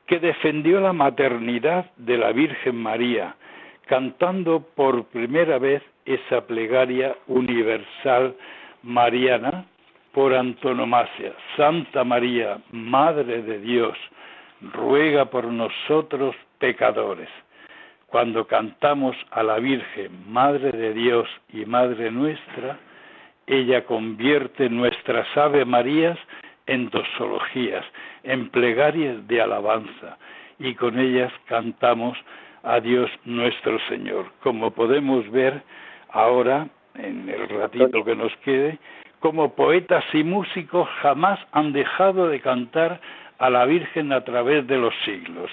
que 0.06 0.20
defendió 0.20 0.82
la 0.82 0.94
maternidad 0.94 1.90
de 1.96 2.18
la 2.18 2.32
Virgen 2.34 2.76
María, 2.76 3.36
cantando 3.86 4.60
por 4.76 5.06
primera 5.06 5.58
vez 5.58 5.82
esa 6.06 6.46
plegaria 6.46 7.16
universal 7.28 8.36
mariana 8.84 9.66
por 10.18 10.34
antonomasia. 10.34 11.32
Santa 11.56 12.04
María, 12.04 12.58
Madre 12.72 13.44
de 13.44 13.60
Dios, 13.60 13.96
ruega 14.74 15.26
por 15.26 15.46
nosotros 15.46 16.36
pecadores. 16.58 17.30
Cuando 18.08 18.48
cantamos 18.48 19.16
a 19.30 19.44
la 19.44 19.60
Virgen, 19.60 20.10
Madre 20.28 20.72
de 20.72 20.96
Dios 20.96 21.30
y 21.54 21.66
Madre 21.66 22.10
nuestra, 22.10 22.80
ella 23.46 23.86
convierte 23.86 24.72
nuestras 24.72 25.28
Ave 25.38 25.66
Marías 25.66 26.18
en 26.66 26.90
dosologías, 26.90 27.86
en 28.24 28.50
plegarias 28.50 29.28
de 29.28 29.40
alabanza, 29.40 30.18
y 30.58 30.74
con 30.74 30.98
ellas 30.98 31.32
cantamos 31.46 32.18
a 32.64 32.80
Dios 32.80 33.12
nuestro 33.24 33.78
Señor. 33.88 34.32
Como 34.42 34.72
podemos 34.72 35.30
ver 35.30 35.62
ahora, 36.10 36.68
en 36.96 37.30
el 37.30 37.48
ratito 37.50 38.04
que 38.04 38.16
nos 38.16 38.36
quede, 38.38 38.80
como 39.20 39.54
poetas 39.56 40.04
y 40.14 40.24
músicos 40.24 40.88
jamás 41.02 41.40
han 41.52 41.74
dejado 41.74 42.28
de 42.28 42.40
cantar 42.40 43.00
a 43.40 43.50
la 43.50 43.66
Virgen 43.66 44.14
a 44.14 44.24
través 44.24 44.66
de 44.68 44.78
los 44.78 44.94
siglos. 45.06 45.50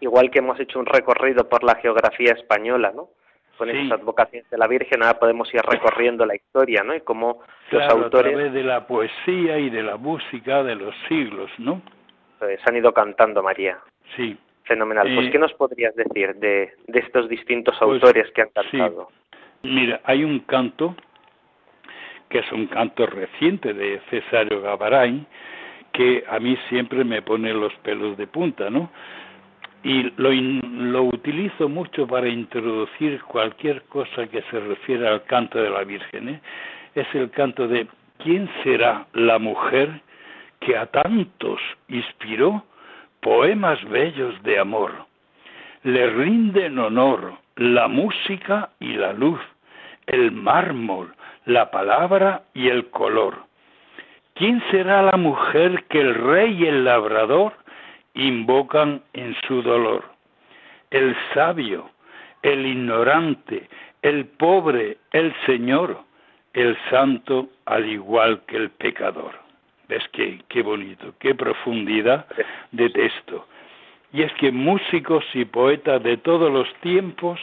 Igual 0.00 0.30
que 0.30 0.38
hemos 0.38 0.58
hecho 0.60 0.78
un 0.78 0.86
recorrido 0.86 1.48
por 1.48 1.64
la 1.64 1.74
geografía 1.76 2.32
española, 2.32 2.92
¿no? 2.94 3.08
Con 3.56 3.70
esas 3.70 3.98
advocaciones 3.98 4.48
de 4.50 4.56
la 4.56 4.68
Virgen, 4.68 5.02
ahora 5.02 5.18
podemos 5.18 5.52
ir 5.52 5.60
recorriendo 5.62 6.24
la 6.24 6.36
historia, 6.36 6.84
¿no? 6.84 6.94
Y 6.94 7.00
cómo 7.00 7.42
los 7.72 7.82
autores... 7.90 8.32
a 8.32 8.36
través 8.36 8.52
de 8.52 8.62
la 8.62 8.86
poesía 8.86 9.58
y 9.58 9.68
de 9.68 9.82
la 9.82 9.96
música 9.96 10.62
de 10.62 10.76
los 10.76 10.94
siglos, 11.08 11.50
¿no? 11.58 11.82
Pues 12.38 12.60
han 12.64 12.76
ido 12.76 12.94
cantando, 12.94 13.42
María. 13.42 13.78
Sí. 14.16 14.38
Fenomenal. 14.62 15.12
pues, 15.12 15.26
eh, 15.26 15.30
¿qué 15.32 15.38
nos 15.40 15.52
podrías 15.54 15.96
decir 15.96 16.36
de, 16.36 16.72
de 16.86 16.98
estos 17.00 17.28
distintos 17.28 17.74
pues, 17.80 17.90
autores 17.90 18.30
que 18.32 18.42
han 18.42 18.50
cantado? 18.50 19.08
Mira, 19.62 20.00
hay 20.04 20.22
un 20.22 20.40
canto 20.40 20.94
que 22.28 22.40
es 22.40 22.52
un 22.52 22.66
canto 22.66 23.06
reciente 23.06 23.72
de 23.72 24.00
Cesario 24.10 24.60
Gavaray, 24.60 25.26
que 25.92 26.24
a 26.28 26.38
mí 26.38 26.56
siempre 26.68 27.04
me 27.04 27.22
pone 27.22 27.52
los 27.52 27.72
pelos 27.76 28.16
de 28.16 28.26
punta, 28.26 28.70
¿no? 28.70 28.90
Y 29.82 30.12
lo, 30.16 30.30
lo 30.32 31.04
utilizo 31.04 31.68
mucho 31.68 32.06
para 32.06 32.28
introducir 32.28 33.22
cualquier 33.22 33.82
cosa 33.84 34.26
que 34.26 34.42
se 34.50 34.60
refiera 34.60 35.10
al 35.10 35.24
canto 35.24 35.58
de 35.58 35.70
la 35.70 35.84
Virgen. 35.84 36.28
¿eh? 36.28 36.40
Es 36.94 37.06
el 37.14 37.30
canto 37.30 37.68
de 37.68 37.86
¿quién 38.18 38.50
será 38.64 39.06
la 39.12 39.38
mujer 39.38 40.00
que 40.60 40.76
a 40.76 40.86
tantos 40.86 41.60
inspiró 41.88 42.64
poemas 43.20 43.82
bellos 43.88 44.42
de 44.42 44.58
amor? 44.58 45.06
Le 45.84 46.10
rinden 46.10 46.78
honor 46.78 47.34
la 47.56 47.86
música 47.88 48.70
y 48.80 48.94
la 48.94 49.12
luz, 49.12 49.40
el 50.06 50.32
mármol, 50.32 51.14
la 51.48 51.70
palabra 51.70 52.42
y 52.52 52.68
el 52.68 52.90
color. 52.90 53.46
¿Quién 54.34 54.62
será 54.70 55.02
la 55.02 55.16
mujer 55.16 55.84
que 55.88 56.00
el 56.00 56.14
rey 56.14 56.62
y 56.62 56.66
el 56.66 56.84
labrador 56.84 57.54
invocan 58.12 59.02
en 59.14 59.34
su 59.46 59.62
dolor? 59.62 60.04
El 60.90 61.16
sabio, 61.32 61.90
el 62.42 62.66
ignorante, 62.66 63.66
el 64.02 64.26
pobre, 64.26 64.98
el 65.12 65.34
Señor, 65.46 65.98
el 66.52 66.76
santo 66.90 67.48
al 67.64 67.86
igual 67.88 68.42
que 68.46 68.56
el 68.58 68.70
pecador. 68.70 69.32
¿Ves 69.88 70.06
qué, 70.12 70.42
qué 70.48 70.60
bonito, 70.62 71.14
qué 71.18 71.34
profundidad 71.34 72.26
de 72.72 72.90
texto? 72.90 73.48
Y 74.12 74.22
es 74.22 74.32
que 74.34 74.52
músicos 74.52 75.24
y 75.32 75.46
poetas 75.46 76.02
de 76.02 76.18
todos 76.18 76.52
los 76.52 76.72
tiempos 76.82 77.40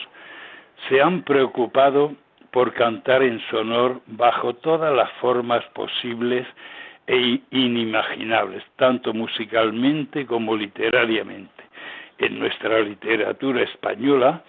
se 0.88 1.02
han 1.02 1.22
preocupado 1.22 2.12
por 2.56 2.72
cantar 2.72 3.22
en 3.22 3.38
su 3.50 3.58
honor 3.58 4.00
bajo 4.06 4.54
todas 4.54 4.90
las 4.96 5.12
formas 5.20 5.62
posibles 5.74 6.46
e 7.06 7.38
inimaginables, 7.50 8.64
tanto 8.76 9.12
musicalmente 9.12 10.24
como 10.24 10.56
literariamente. 10.56 11.64
En 12.16 12.38
nuestra 12.38 12.80
literatura 12.80 13.60
española, 13.60 14.42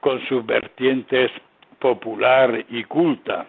con 0.00 0.20
sus 0.28 0.44
vertientes 0.44 1.30
popular 1.78 2.66
y 2.68 2.84
culta, 2.84 3.46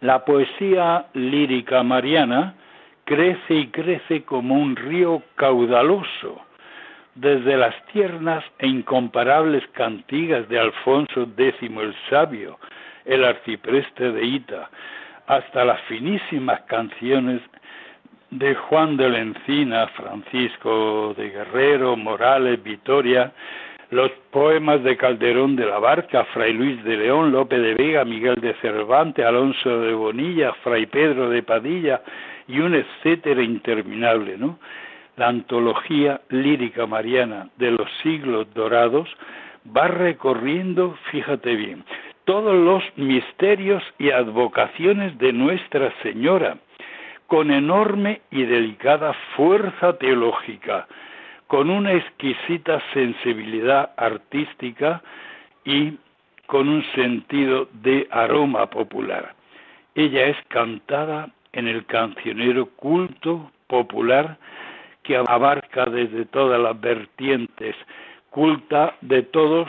la 0.00 0.24
poesía 0.24 1.04
lírica 1.12 1.82
mariana 1.82 2.54
crece 3.04 3.56
y 3.56 3.66
crece 3.66 4.22
como 4.22 4.54
un 4.54 4.74
río 4.74 5.22
caudaloso, 5.34 6.40
desde 7.14 7.56
las 7.56 7.74
tiernas 7.86 8.44
e 8.58 8.66
incomparables 8.66 9.66
cantigas 9.72 10.48
de 10.48 10.58
Alfonso 10.58 11.28
X 11.36 11.54
el 11.60 11.94
Sabio, 12.10 12.58
el 13.04 13.24
arcipreste 13.24 14.12
de 14.12 14.24
Ita, 14.24 14.70
hasta 15.26 15.64
las 15.64 15.80
finísimas 15.82 16.60
canciones 16.62 17.40
de 18.30 18.54
Juan 18.54 18.96
de 18.96 19.08
la 19.10 19.20
Encina, 19.20 19.86
Francisco 19.88 21.14
de 21.16 21.30
Guerrero, 21.30 21.96
Morales, 21.96 22.62
Vitoria, 22.62 23.32
los 23.90 24.10
poemas 24.32 24.82
de 24.82 24.96
Calderón 24.96 25.54
de 25.54 25.66
la 25.66 25.78
Barca, 25.78 26.24
Fray 26.32 26.52
Luis 26.52 26.82
de 26.82 26.96
León, 26.96 27.30
Lope 27.30 27.58
de 27.58 27.74
Vega, 27.74 28.04
Miguel 28.04 28.36
de 28.40 28.54
Cervantes, 28.54 29.24
Alonso 29.24 29.82
de 29.82 29.94
Bonilla, 29.94 30.52
Fray 30.64 30.86
Pedro 30.86 31.30
de 31.30 31.44
Padilla 31.44 32.02
y 32.48 32.58
un 32.58 32.74
etcétera 32.74 33.42
interminable, 33.42 34.36
¿no? 34.36 34.58
La 35.16 35.28
antología 35.28 36.20
lírica 36.28 36.86
mariana 36.86 37.48
de 37.56 37.70
los 37.70 37.88
siglos 38.02 38.46
dorados 38.54 39.08
va 39.76 39.88
recorriendo, 39.88 40.96
fíjate 41.10 41.54
bien, 41.54 41.84
todos 42.24 42.54
los 42.54 42.82
misterios 42.96 43.82
y 43.98 44.10
advocaciones 44.10 45.16
de 45.18 45.32
Nuestra 45.32 45.92
Señora, 46.02 46.58
con 47.26 47.50
enorme 47.50 48.20
y 48.30 48.44
delicada 48.44 49.14
fuerza 49.36 49.96
teológica, 49.98 50.86
con 51.46 51.70
una 51.70 51.92
exquisita 51.92 52.82
sensibilidad 52.92 53.92
artística 53.96 55.02
y 55.64 55.94
con 56.46 56.68
un 56.68 56.84
sentido 56.94 57.68
de 57.72 58.06
aroma 58.10 58.66
popular. 58.68 59.34
Ella 59.94 60.26
es 60.26 60.36
cantada 60.48 61.30
en 61.52 61.68
el 61.68 61.86
cancionero 61.86 62.66
culto 62.76 63.50
popular 63.66 64.36
que 65.04 65.16
abarca 65.16 65.84
desde 65.84 66.24
todas 66.24 66.60
las 66.60 66.80
vertientes 66.80 67.76
culta 68.30 68.96
de 69.00 69.22
todos 69.22 69.68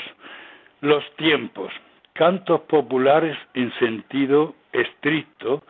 los 0.81 1.03
tiempos, 1.17 1.71
cantos 2.13 2.61
populares 2.61 3.37
en 3.53 3.71
sentido 3.77 4.55
estricto, 4.73 5.61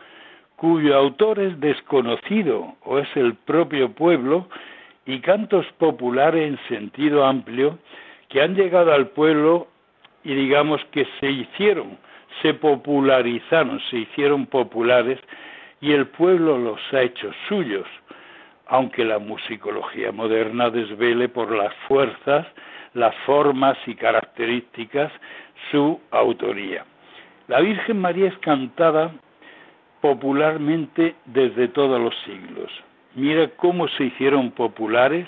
cuyo 0.56 0.96
autor 0.96 1.38
es 1.40 1.60
desconocido 1.60 2.74
o 2.84 2.98
es 2.98 3.08
el 3.16 3.34
propio 3.34 3.92
pueblo, 3.92 4.48
y 5.04 5.20
cantos 5.20 5.66
populares 5.78 6.48
en 6.48 6.58
sentido 6.68 7.24
amplio 7.24 7.78
que 8.28 8.42
han 8.42 8.54
llegado 8.54 8.92
al 8.92 9.08
pueblo 9.08 9.68
y 10.24 10.34
digamos 10.34 10.84
que 10.90 11.06
se 11.20 11.30
hicieron, 11.30 11.96
se 12.42 12.54
popularizaron, 12.54 13.80
se 13.90 13.98
hicieron 13.98 14.46
populares 14.46 15.20
y 15.80 15.92
el 15.92 16.08
pueblo 16.08 16.58
los 16.58 16.80
ha 16.92 17.02
hecho 17.02 17.30
suyos 17.48 17.86
aunque 18.66 19.04
la 19.04 19.18
musicología 19.18 20.12
moderna 20.12 20.70
desvele 20.70 21.28
por 21.28 21.54
las 21.54 21.74
fuerzas, 21.88 22.46
las 22.94 23.14
formas 23.26 23.76
y 23.86 23.94
características 23.94 25.12
su 25.70 26.00
autoría. 26.10 26.84
La 27.48 27.60
Virgen 27.60 28.00
María 28.00 28.28
es 28.28 28.38
cantada 28.38 29.12
popularmente 30.00 31.14
desde 31.26 31.68
todos 31.68 32.00
los 32.00 32.14
siglos. 32.24 32.70
Mira 33.14 33.48
cómo 33.56 33.88
se 33.88 34.04
hicieron 34.04 34.50
populares 34.50 35.26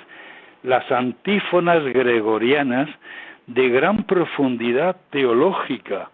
las 0.63 0.91
antífonas 0.91 1.85
gregorianas 1.85 2.89
de 3.47 3.69
gran 3.71 4.05
profundidad 4.05 4.97
teológica, 5.11 6.11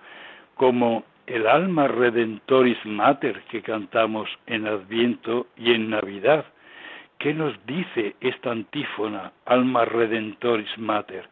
como 0.55 1.05
el 1.27 1.47
alma 1.47 1.89
redentoris 1.89 2.79
mater 2.85 3.43
que 3.51 3.63
cantamos 3.63 4.29
en 4.47 4.67
Adviento 4.67 5.47
y 5.57 5.73
en 5.73 5.91
Navidad, 5.91 6.45
¿Qué 7.25 7.33
nos 7.33 7.55
dice 7.65 8.17
esta 8.21 8.51
antífona, 8.51 9.33
Alma 9.47 9.87
Redentoris 9.87 10.77
Mater? 10.77 11.27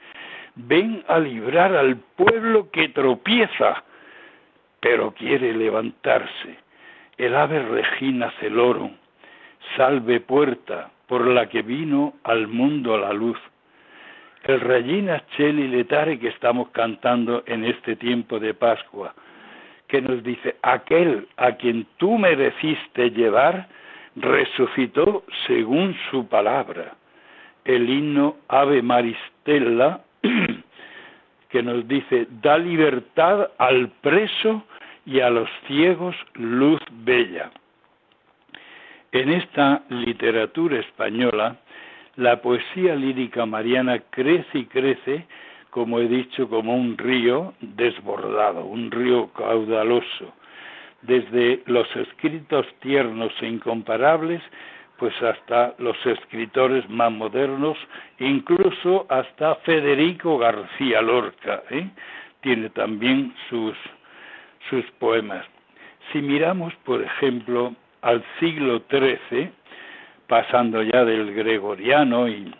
Ven 0.54 1.04
a 1.06 1.18
librar 1.18 1.76
al 1.76 1.96
pueblo 2.16 2.70
que 2.70 2.88
tropieza, 2.88 3.84
pero 4.80 5.12
quiere 5.12 5.52
levantarse. 5.52 6.56
El 7.18 7.36
ave 7.36 7.58
regina 7.58 8.32
celorum, 8.40 8.92
salve 9.76 10.20
puerta 10.20 10.90
por 11.06 11.26
la 11.26 11.50
que 11.50 11.60
vino 11.60 12.14
al 12.24 12.48
mundo 12.48 12.96
la 12.96 13.12
luz. 13.12 13.36
El 14.44 14.62
Regina 14.62 15.22
Cheli 15.36 15.68
Letare 15.68 16.18
que 16.18 16.28
estamos 16.28 16.70
cantando 16.70 17.42
en 17.44 17.66
este 17.66 17.96
tiempo 17.96 18.40
de 18.40 18.54
Pascua, 18.54 19.14
que 19.88 20.00
nos 20.00 20.22
dice, 20.22 20.56
aquel 20.62 21.28
a 21.36 21.52
quien 21.56 21.86
tú 21.98 22.16
mereciste 22.16 23.10
llevar, 23.10 23.68
resucitó 24.16 25.24
según 25.46 25.96
su 26.10 26.26
palabra. 26.26 26.94
El 27.64 27.88
himno 27.88 28.36
Ave 28.48 28.82
Maristella, 28.82 30.00
que 31.48 31.62
nos 31.62 31.86
dice, 31.86 32.26
da 32.42 32.58
libertad 32.58 33.50
al 33.58 33.88
preso 34.00 34.64
y 35.06 35.20
a 35.20 35.30
los 35.30 35.48
ciegos 35.66 36.16
luz 36.34 36.80
bella. 36.90 37.50
En 39.12 39.30
esta 39.30 39.82
literatura 39.90 40.80
española, 40.80 41.56
la 42.16 42.40
poesía 42.40 42.94
lírica 42.94 43.46
mariana 43.46 44.00
crece 44.10 44.58
y 44.58 44.64
crece, 44.66 45.26
como 45.70 45.98
he 45.98 46.08
dicho, 46.08 46.48
como 46.48 46.74
un 46.74 46.96
río 46.96 47.54
desbordado, 47.60 48.64
un 48.64 48.90
río 48.90 49.28
caudaloso, 49.32 50.34
desde 51.02 51.62
los 51.66 51.86
escritos 51.96 52.66
tiernos 52.80 53.32
e 53.40 53.46
incomparables, 53.46 54.40
pues 54.98 55.14
hasta 55.22 55.74
los 55.78 55.96
escritores 56.06 56.88
más 56.88 57.10
modernos, 57.10 57.76
incluso 58.20 59.06
hasta 59.08 59.56
Federico 59.56 60.38
García 60.38 61.02
Lorca, 61.02 61.62
¿eh? 61.70 61.88
tiene 62.40 62.70
también 62.70 63.34
sus, 63.48 63.74
sus 64.70 64.84
poemas. 65.00 65.44
Si 66.12 66.20
miramos, 66.20 66.74
por 66.84 67.02
ejemplo, 67.02 67.74
al 68.02 68.24
siglo 68.38 68.82
XIII, 68.90 69.50
pasando 70.28 70.82
ya 70.82 71.04
del 71.04 71.34
gregoriano, 71.34 72.28
y 72.28 72.54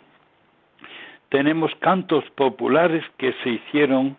tenemos 1.29 1.73
cantos 1.79 2.23
populares 2.31 3.03
que 3.17 3.33
se 3.43 3.51
hicieron 3.51 4.17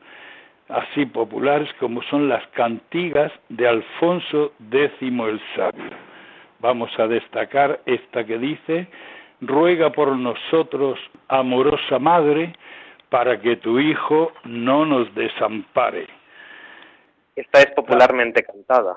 así 0.69 1.07
populares 1.07 1.69
como 1.79 2.03
son 2.05 2.29
las 2.29 2.47
cantigas 2.49 3.33
de 3.49 3.69
Alfonso 3.69 4.53
X 4.71 4.93
el 5.01 5.41
Sabio. 5.55 5.91
Vamos 6.61 6.91
a 6.99 7.07
destacar 7.07 7.81
esta 7.87 8.25
que 8.25 8.39
dice, 8.39 8.89
ruega 9.41 9.91
por 9.91 10.17
nosotros, 10.17 10.99
amorosa 11.29 11.99
Madre, 11.99 12.55
para 13.11 13.41
que 13.41 13.57
tu 13.57 13.79
Hijo 13.79 14.33
no 14.45 14.87
nos 14.87 15.15
desampare. 15.15 16.07
Esta 17.37 17.61
es 17.61 17.71
popularmente 17.73 18.43
cantada. 18.43 18.97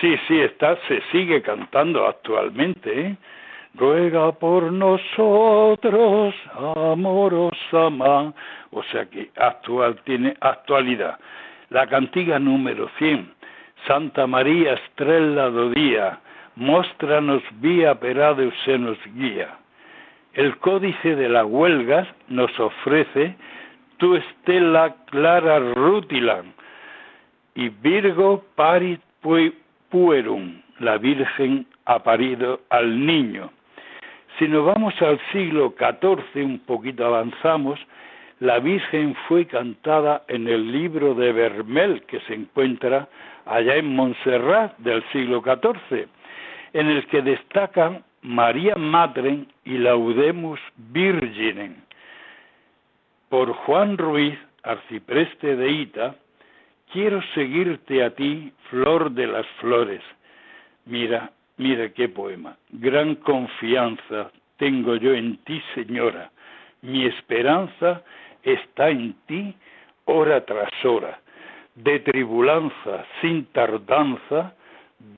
Sí, 0.00 0.16
sí, 0.28 0.40
está, 0.40 0.76
se 0.86 1.00
sigue 1.10 1.42
cantando 1.42 2.06
actualmente. 2.06 3.00
¿eh? 3.00 3.16
Ruega 3.74 4.32
por 4.32 4.72
nosotros, 4.72 6.34
amorosa 6.54 7.90
ma. 7.90 8.32
O 8.72 8.82
sea 8.84 9.06
que 9.06 9.30
actual 9.36 10.00
tiene 10.04 10.36
actualidad. 10.40 11.18
La 11.70 11.86
cantiga 11.86 12.38
número 12.38 12.88
100. 12.98 13.32
Santa 13.86 14.26
María 14.26 14.74
Estrella 14.74 15.48
do 15.50 15.70
Día, 15.70 16.18
mostranos 16.56 17.42
vía 17.60 17.94
per 17.94 18.18
se 18.64 18.78
nos 18.78 18.98
guía. 19.14 19.56
El 20.34 20.58
códice 20.58 21.16
de 21.16 21.28
las 21.28 21.46
huelgas 21.46 22.06
nos 22.28 22.50
ofrece 22.60 23.34
tu 23.96 24.16
estela 24.16 24.94
clara 25.06 25.58
rutilan 25.58 26.52
y 27.54 27.68
Virgo 27.68 28.44
parit 28.54 29.00
puerum, 29.90 30.62
la 30.78 30.98
Virgen 30.98 31.66
ha 31.84 31.98
parido 32.02 32.60
al 32.70 33.04
niño. 33.04 33.50
Si 34.40 34.48
nos 34.48 34.64
vamos 34.64 34.94
al 35.02 35.20
siglo 35.32 35.74
XIV, 35.78 36.42
un 36.42 36.60
poquito 36.60 37.04
avanzamos, 37.04 37.78
la 38.38 38.58
Virgen 38.58 39.14
fue 39.28 39.44
cantada 39.44 40.22
en 40.28 40.48
el 40.48 40.72
libro 40.72 41.14
de 41.14 41.30
Vermel, 41.30 42.02
que 42.06 42.20
se 42.20 42.36
encuentra 42.36 43.06
allá 43.44 43.76
en 43.76 43.94
Montserrat 43.94 44.78
del 44.78 45.04
siglo 45.12 45.42
XIV, 45.42 46.08
en 46.72 46.86
el 46.86 47.06
que 47.08 47.20
destacan 47.20 48.02
María 48.22 48.76
Madre 48.76 49.44
y 49.66 49.76
Laudemus 49.76 50.60
Virginem. 50.74 51.74
Por 53.28 53.52
Juan 53.52 53.98
Ruiz, 53.98 54.38
arcipreste 54.62 55.54
de 55.54 55.70
Ita, 55.70 56.14
quiero 56.90 57.20
seguirte 57.34 58.02
a 58.02 58.14
ti, 58.14 58.50
flor 58.70 59.10
de 59.10 59.26
las 59.26 59.46
flores. 59.60 60.00
Mira, 60.86 61.30
mira 61.60 61.90
qué 61.90 62.08
poema. 62.08 62.56
Gran 62.70 63.16
confianza 63.16 64.30
tengo 64.56 64.96
yo 64.96 65.12
en 65.14 65.36
ti, 65.44 65.62
señora. 65.74 66.30
Mi 66.80 67.04
esperanza 67.04 68.02
está 68.42 68.88
en 68.88 69.14
ti 69.26 69.54
hora 70.06 70.44
tras 70.46 70.72
hora. 70.84 71.20
De 71.74 72.00
tribulanza 72.00 73.04
sin 73.20 73.44
tardanza, 73.52 74.54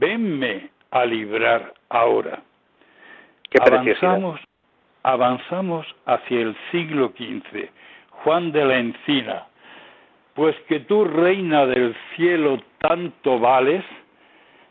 venme 0.00 0.70
a 0.90 1.04
librar 1.04 1.74
ahora. 1.88 2.42
Qué 3.48 3.58
avanzamos, 3.62 4.40
avanzamos 5.04 5.86
hacia 6.06 6.40
el 6.40 6.56
siglo 6.72 7.12
XV. 7.16 7.70
Juan 8.24 8.50
de 8.50 8.64
la 8.64 8.78
Encina, 8.78 9.46
pues 10.34 10.56
que 10.68 10.80
tú, 10.80 11.04
reina 11.04 11.66
del 11.66 11.94
cielo, 12.16 12.60
tanto 12.78 13.38
vales, 13.38 13.84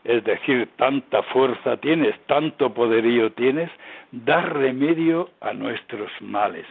es 0.04 0.24
decir, 0.24 0.68
tanta 0.76 1.22
fuerza 1.24 1.76
tienes, 1.76 2.18
tanto 2.26 2.74
poderío 2.74 3.32
tienes, 3.32 3.70
da 4.10 4.42
remedio 4.42 5.30
a 5.40 5.52
nuestros 5.52 6.10
males. 6.20 6.66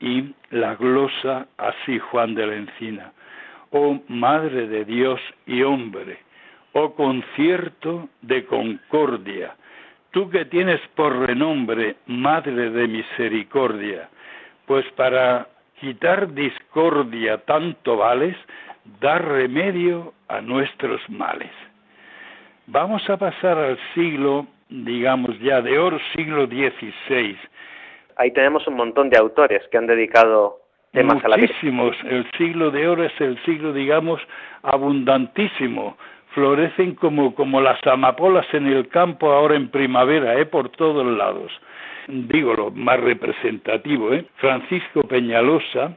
Y 0.00 0.34
la 0.50 0.74
glosa 0.74 1.46
así 1.56 1.98
Juan 1.98 2.34
de 2.34 2.46
la 2.46 2.56
Encina, 2.56 3.12
oh 3.70 4.00
Madre 4.08 4.66
de 4.66 4.84
Dios 4.84 5.20
y 5.46 5.62
hombre, 5.62 6.18
oh 6.72 6.94
concierto 6.94 8.08
de 8.22 8.44
concordia, 8.46 9.54
tú 10.10 10.28
que 10.28 10.44
tienes 10.46 10.80
por 10.96 11.16
renombre 11.16 11.96
Madre 12.06 12.70
de 12.70 12.88
Misericordia, 12.88 14.08
pues 14.66 14.84
para 14.92 15.46
quitar 15.80 16.32
discordia 16.32 17.38
tanto 17.38 17.96
vales, 17.96 18.36
dar 19.00 19.24
remedio 19.24 20.14
a 20.28 20.40
nuestros 20.40 21.00
males. 21.08 21.50
Vamos 22.66 23.08
a 23.10 23.16
pasar 23.16 23.58
al 23.58 23.78
siglo, 23.94 24.46
digamos 24.68 25.38
ya 25.40 25.60
de 25.60 25.78
oro, 25.78 25.98
siglo 26.14 26.46
XVI. 26.46 27.36
Ahí 28.16 28.30
tenemos 28.32 28.66
un 28.66 28.74
montón 28.74 29.10
de 29.10 29.18
autores 29.18 29.62
que 29.70 29.78
han 29.78 29.86
dedicado 29.86 30.58
temas 30.92 31.24
a 31.24 31.28
la 31.28 31.36
Muchísimos. 31.36 31.96
El 32.04 32.30
siglo 32.38 32.70
de 32.70 32.88
oro 32.88 33.04
es 33.04 33.20
el 33.20 33.42
siglo, 33.44 33.72
digamos, 33.72 34.20
abundantísimo. 34.62 35.96
Florecen 36.34 36.94
como, 36.94 37.34
como 37.34 37.60
las 37.60 37.84
amapolas 37.86 38.46
en 38.52 38.66
el 38.66 38.88
campo 38.88 39.32
ahora 39.32 39.56
en 39.56 39.68
primavera, 39.68 40.38
¿eh? 40.38 40.46
por 40.46 40.70
todos 40.70 41.06
lados 41.06 41.52
digo 42.08 42.54
lo 42.54 42.70
más 42.70 43.00
representativo, 43.00 44.12
¿eh? 44.12 44.26
Francisco 44.36 45.02
Peñalosa, 45.02 45.96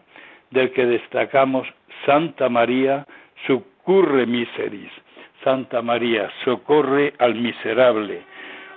del 0.51 0.71
que 0.71 0.85
destacamos 0.85 1.67
Santa 2.05 2.49
María 2.49 3.05
succurre 3.47 4.25
miseris, 4.25 4.91
Santa 5.45 5.81
María 5.81 6.29
socorre 6.43 7.13
al 7.19 7.35
miserable, 7.35 8.21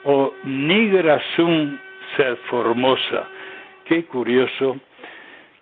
o 0.05 0.33
nigra 0.45 1.21
sum 1.35 1.77
ser 2.17 2.37
formosa. 2.49 3.27
Qué 3.85 4.05
curioso 4.05 4.77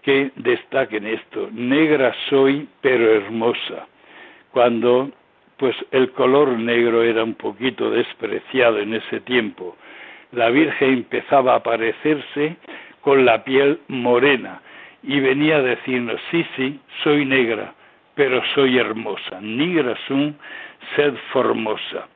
que 0.03 0.31
destaquen 0.37 1.07
esto, 1.07 1.49
negra 1.53 2.15
soy 2.29 2.69
pero 2.83 3.11
hermosa, 3.11 3.87
cuando 4.53 5.11
pues 5.57 5.75
el 5.91 6.11
color 6.11 6.59
negro 6.59 7.03
era 7.03 7.25
un 7.25 7.35
poquito 7.35 7.89
despreciado 7.91 8.79
en 8.81 8.93
ese 8.93 9.21
tiempo 9.21 9.75
la 10.33 10.51
Virgen 10.51 10.93
empezaba 10.93 11.55
a 11.55 11.57
aparecerse 11.57 12.57
con 13.01 13.25
la 13.25 13.45
piel 13.45 13.81
morena 13.89 14.61
y 15.03 15.21
venía 15.21 15.57
a 15.57 15.63
decirnos, 15.63 16.21
sí, 16.31 16.45
sí, 16.57 16.81
soy 17.03 17.25
negra, 17.25 17.75
pero 18.17 18.43
soy 18.55 18.79
hermosa. 18.79 19.41
Nigra 19.41 19.95
sum, 20.09 20.35
sed 20.97 21.15
formosa. 21.33 22.09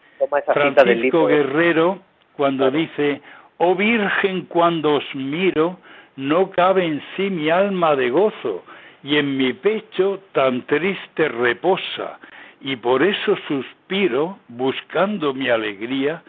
Francisco 0.52 1.26
Guerrero, 1.26 2.00
cuando 2.36 2.70
dice, 2.70 3.20
oh 3.58 3.74
Virgen, 3.76 4.46
cuando 4.46 4.94
os 4.94 5.14
miro, 5.14 5.78
no 6.16 6.50
cabe 6.50 6.84
en 6.84 7.02
sí 7.14 7.30
mi 7.30 7.50
alma 7.50 7.94
de 7.94 8.10
gozo, 8.10 8.64
y 9.02 9.16
en 9.18 9.36
mi 9.36 9.52
pecho 9.52 10.20
tan 10.32 10.62
triste 10.62 11.28
reposa, 11.28 12.18
y 12.60 12.76
por 12.76 13.02
eso 13.02 13.36
suspiro, 13.46 14.38
buscando 14.48 15.32
mi 15.32 15.48
alegría, 15.48 16.22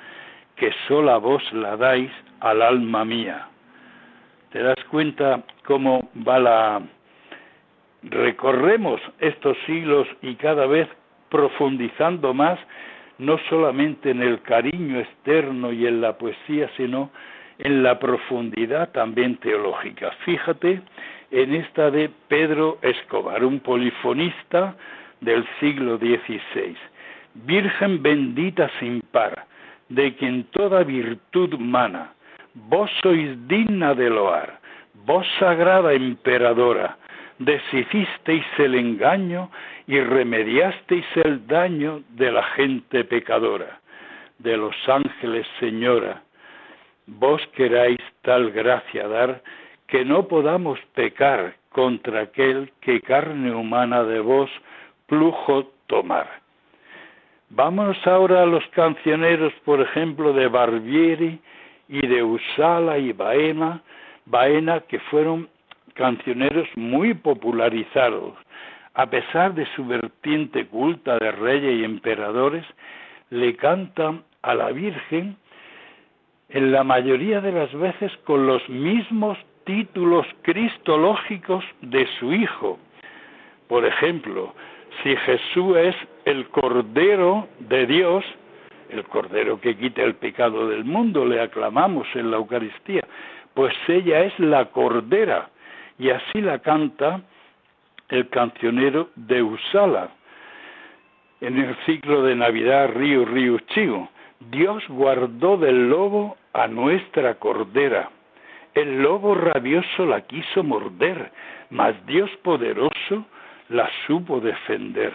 que 0.55 0.71
sola 0.87 1.17
vos 1.17 1.43
la 1.53 1.75
dais 1.75 2.11
al 2.41 2.61
alma 2.61 3.03
mía. 3.05 3.47
¿Te 4.51 4.61
das 4.61 4.83
cuenta 4.89 5.41
cómo 5.65 6.09
va 6.27 6.39
la... 6.39 6.81
Recorremos 8.03 8.99
estos 9.19 9.57
siglos 9.65 10.07
y 10.21 10.35
cada 10.35 10.65
vez 10.65 10.87
profundizando 11.29 12.33
más, 12.33 12.59
no 13.17 13.37
solamente 13.49 14.09
en 14.09 14.21
el 14.21 14.41
cariño 14.41 14.99
externo 14.99 15.71
y 15.71 15.85
en 15.85 16.01
la 16.01 16.17
poesía, 16.17 16.69
sino 16.77 17.11
en 17.59 17.83
la 17.83 17.99
profundidad 17.99 18.91
también 18.91 19.37
teológica. 19.37 20.11
Fíjate 20.25 20.81
en 21.29 21.53
esta 21.53 21.91
de 21.91 22.09
Pedro 22.27 22.79
Escobar, 22.81 23.43
un 23.43 23.59
polifonista 23.59 24.75
del 25.21 25.45
siglo 25.59 25.97
XVI. 25.97 26.75
Virgen 27.45 28.01
bendita 28.01 28.69
sin 28.79 29.01
par, 29.11 29.45
de 29.89 30.15
quien 30.15 30.43
toda 30.45 30.83
virtud 30.83 31.57
mana. 31.59 32.13
Vos 32.53 32.91
sois 33.01 33.47
digna 33.47 33.93
de 33.93 34.09
loar, 34.09 34.59
vos 35.05 35.25
sagrada 35.39 35.93
emperadora, 35.93 36.97
deshicisteis 37.45 38.45
el 38.59 38.75
engaño 38.75 39.49
y 39.87 39.99
remediasteis 39.99 41.05
el 41.23 41.47
daño 41.47 42.01
de 42.09 42.31
la 42.31 42.43
gente 42.55 43.03
pecadora, 43.03 43.79
de 44.37 44.57
los 44.57 44.75
ángeles, 44.87 45.47
Señora. 45.59 46.21
Vos 47.07 47.41
queráis 47.55 47.99
tal 48.21 48.51
gracia 48.51 49.07
dar 49.07 49.41
que 49.87 50.05
no 50.05 50.27
podamos 50.27 50.79
pecar 50.93 51.55
contra 51.69 52.21
aquel 52.21 52.71
que 52.79 53.01
carne 53.01 53.53
humana 53.53 54.03
de 54.03 54.19
vos 54.19 54.49
plujo 55.07 55.71
tomar. 55.87 56.27
Vamos 57.49 57.97
ahora 58.05 58.43
a 58.43 58.45
los 58.45 58.65
cancioneros, 58.67 59.51
por 59.65 59.81
ejemplo, 59.81 60.31
de 60.31 60.47
Barbieri 60.47 61.39
y 61.89 62.07
de 62.07 62.23
Usala 62.23 62.97
y 62.97 63.11
Baena, 63.11 63.81
Baena, 64.25 64.81
que 64.81 64.99
fueron 64.99 65.49
cancioneros 66.01 66.67
muy 66.75 67.13
popularizados. 67.13 68.33
A 68.95 69.05
pesar 69.05 69.53
de 69.53 69.67
su 69.75 69.85
vertiente 69.85 70.65
culta 70.65 71.19
de 71.19 71.31
reyes 71.31 71.79
y 71.79 71.83
emperadores, 71.83 72.65
le 73.29 73.55
cantan 73.55 74.23
a 74.41 74.55
la 74.55 74.71
Virgen 74.71 75.37
en 76.49 76.71
la 76.71 76.83
mayoría 76.83 77.39
de 77.39 77.51
las 77.51 77.71
veces 77.73 78.11
con 78.23 78.47
los 78.47 78.67
mismos 78.67 79.37
títulos 79.63 80.25
cristológicos 80.41 81.63
de 81.81 82.07
su 82.19 82.33
Hijo. 82.33 82.79
Por 83.67 83.85
ejemplo, 83.85 84.55
si 85.03 85.15
Jesús 85.15 85.77
es 85.77 85.95
el 86.25 86.47
Cordero 86.47 87.47
de 87.59 87.85
Dios, 87.85 88.25
el 88.89 89.03
Cordero 89.03 89.61
que 89.61 89.77
quita 89.77 90.01
el 90.01 90.15
pecado 90.15 90.67
del 90.67 90.83
mundo, 90.83 91.25
le 91.25 91.39
aclamamos 91.39 92.07
en 92.15 92.31
la 92.31 92.37
Eucaristía, 92.37 93.03
pues 93.53 93.73
ella 93.87 94.21
es 94.21 94.37
la 94.39 94.65
Cordera, 94.65 95.50
y 96.01 96.09
así 96.09 96.41
la 96.41 96.57
canta 96.57 97.21
el 98.09 98.27
cancionero 98.29 99.09
de 99.15 99.43
Usala 99.43 100.09
en 101.39 101.59
el 101.59 101.75
ciclo 101.85 102.23
de 102.23 102.35
Navidad 102.35 102.89
Río 102.89 103.23
Río 103.23 103.59
Chigo. 103.67 104.09
Dios 104.49 104.83
guardó 104.89 105.57
del 105.57 105.89
lobo 105.89 106.37
a 106.53 106.67
nuestra 106.67 107.35
cordera. 107.35 108.09
El 108.73 109.03
lobo 109.03 109.35
rabioso 109.35 110.07
la 110.07 110.21
quiso 110.21 110.63
morder, 110.63 111.31
mas 111.69 111.93
Dios 112.07 112.31
poderoso 112.41 113.25
la 113.69 113.87
supo 114.07 114.39
defender. 114.39 115.13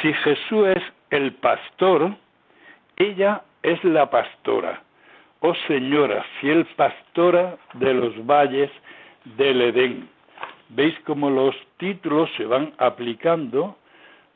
Si 0.00 0.12
Jesús 0.12 0.68
es 0.76 0.82
el 1.10 1.32
pastor, 1.32 2.14
ella 2.96 3.42
es 3.64 3.82
la 3.82 4.08
pastora. 4.08 4.80
Oh 5.40 5.54
Señora, 5.66 6.24
fiel 6.40 6.66
pastora 6.76 7.56
de 7.74 7.94
los 7.94 8.24
valles 8.26 8.70
del 9.24 9.60
Edén. 9.62 10.08
Veis 10.70 10.94
cómo 11.04 11.30
los 11.30 11.54
títulos 11.78 12.30
se 12.36 12.44
van 12.44 12.72
aplicando, 12.78 13.76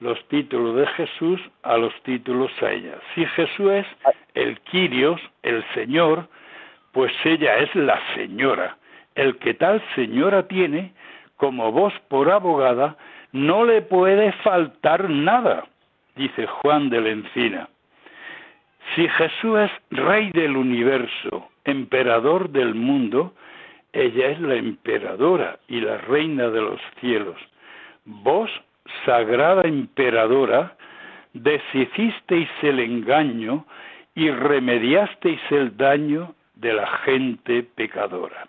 los 0.00 0.22
títulos 0.28 0.76
de 0.76 0.86
Jesús 0.88 1.40
a 1.62 1.76
los 1.76 1.94
títulos 2.02 2.50
a 2.62 2.72
ella. 2.72 2.98
Si 3.14 3.24
Jesús 3.24 3.70
es 3.70 3.86
el 4.34 4.58
Quirios, 4.60 5.20
el 5.42 5.64
Señor, 5.74 6.28
pues 6.92 7.12
ella 7.24 7.58
es 7.58 7.74
la 7.74 8.00
Señora. 8.14 8.76
El 9.14 9.36
que 9.38 9.54
tal 9.54 9.82
Señora 9.94 10.48
tiene, 10.48 10.92
como 11.36 11.70
vos 11.70 11.92
por 12.08 12.30
abogada, 12.30 12.96
no 13.32 13.64
le 13.64 13.82
puede 13.82 14.32
faltar 14.44 15.08
nada, 15.08 15.66
dice 16.16 16.46
Juan 16.46 16.90
de 16.90 17.00
la 17.00 17.08
Encina. 17.10 17.68
Si 18.94 19.08
Jesús 19.08 19.58
es 19.58 19.70
Rey 19.90 20.30
del 20.32 20.56
universo, 20.56 21.48
emperador 21.64 22.50
del 22.50 22.74
mundo, 22.74 23.34
ella 23.92 24.28
es 24.28 24.40
la 24.40 24.54
emperadora 24.54 25.58
y 25.68 25.80
la 25.80 25.98
reina 25.98 26.48
de 26.48 26.60
los 26.60 26.80
cielos. 27.00 27.36
Vos, 28.04 28.50
sagrada 29.04 29.62
emperadora, 29.62 30.76
deshicisteis 31.34 32.48
el 32.62 32.80
engaño 32.80 33.66
y 34.14 34.30
remediasteis 34.30 35.40
el 35.50 35.76
daño 35.76 36.34
de 36.54 36.72
la 36.72 36.86
gente 37.04 37.62
pecadora. 37.62 38.46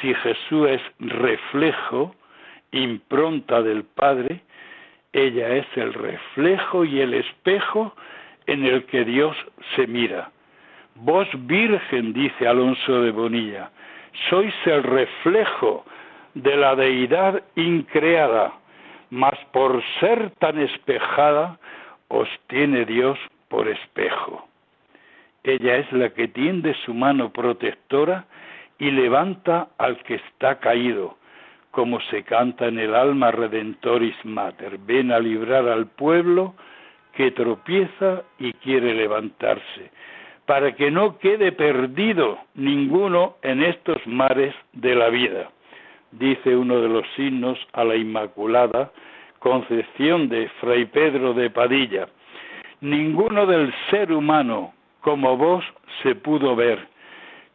Si 0.00 0.14
Jesús 0.14 0.68
es 0.68 0.82
reflejo, 0.98 2.14
impronta 2.72 3.62
del 3.62 3.84
Padre, 3.84 4.42
ella 5.12 5.48
es 5.56 5.66
el 5.76 5.94
reflejo 5.94 6.84
y 6.84 7.00
el 7.00 7.14
espejo 7.14 7.94
en 8.46 8.64
el 8.64 8.84
que 8.84 9.04
Dios 9.04 9.36
se 9.74 9.86
mira. 9.86 10.30
Vos 10.94 11.28
virgen, 11.46 12.12
dice 12.12 12.46
Alonso 12.46 13.02
de 13.02 13.10
Bonilla, 13.10 13.70
sois 14.28 14.54
el 14.66 14.82
reflejo 14.82 15.84
de 16.34 16.56
la 16.56 16.74
deidad 16.76 17.42
increada, 17.56 18.52
mas 19.10 19.38
por 19.52 19.82
ser 20.00 20.30
tan 20.38 20.58
espejada 20.58 21.58
os 22.08 22.28
tiene 22.48 22.84
Dios 22.84 23.18
por 23.48 23.68
espejo. 23.68 24.46
Ella 25.42 25.76
es 25.76 25.90
la 25.92 26.10
que 26.10 26.28
tiende 26.28 26.74
su 26.84 26.92
mano 26.92 27.32
protectora 27.32 28.26
y 28.78 28.90
levanta 28.90 29.68
al 29.78 30.02
que 30.02 30.16
está 30.16 30.58
caído, 30.58 31.16
como 31.70 32.00
se 32.10 32.22
canta 32.22 32.66
en 32.66 32.78
el 32.78 32.94
alma 32.94 33.30
redentoris 33.30 34.16
mater. 34.24 34.78
Ven 34.78 35.10
a 35.10 35.18
librar 35.18 35.68
al 35.68 35.86
pueblo 35.86 36.54
que 37.12 37.30
tropieza 37.30 38.22
y 38.38 38.52
quiere 38.54 38.94
levantarse 38.94 39.90
para 40.48 40.74
que 40.74 40.90
no 40.90 41.18
quede 41.18 41.52
perdido 41.52 42.38
ninguno 42.54 43.36
en 43.42 43.62
estos 43.62 43.98
mares 44.06 44.54
de 44.72 44.94
la 44.94 45.10
vida. 45.10 45.50
Dice 46.10 46.56
uno 46.56 46.80
de 46.80 46.88
los 46.88 47.06
signos 47.16 47.58
a 47.74 47.84
la 47.84 47.96
Inmaculada 47.96 48.90
Concepción 49.40 50.30
de 50.30 50.48
Fray 50.58 50.86
Pedro 50.86 51.34
de 51.34 51.50
Padilla. 51.50 52.08
Ninguno 52.80 53.44
del 53.44 53.74
ser 53.90 54.10
humano 54.10 54.72
como 55.02 55.36
vos 55.36 55.62
se 56.02 56.14
pudo 56.14 56.56
ver, 56.56 56.78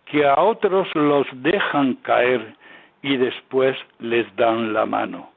que 0.06 0.28
a 0.28 0.40
otros 0.40 0.88
los 0.94 1.26
dejan 1.42 1.96
caer 1.96 2.56
y 3.02 3.18
después 3.18 3.76
les 3.98 4.28
dan 4.36 4.72
la 4.72 4.86
mano. 4.86 5.32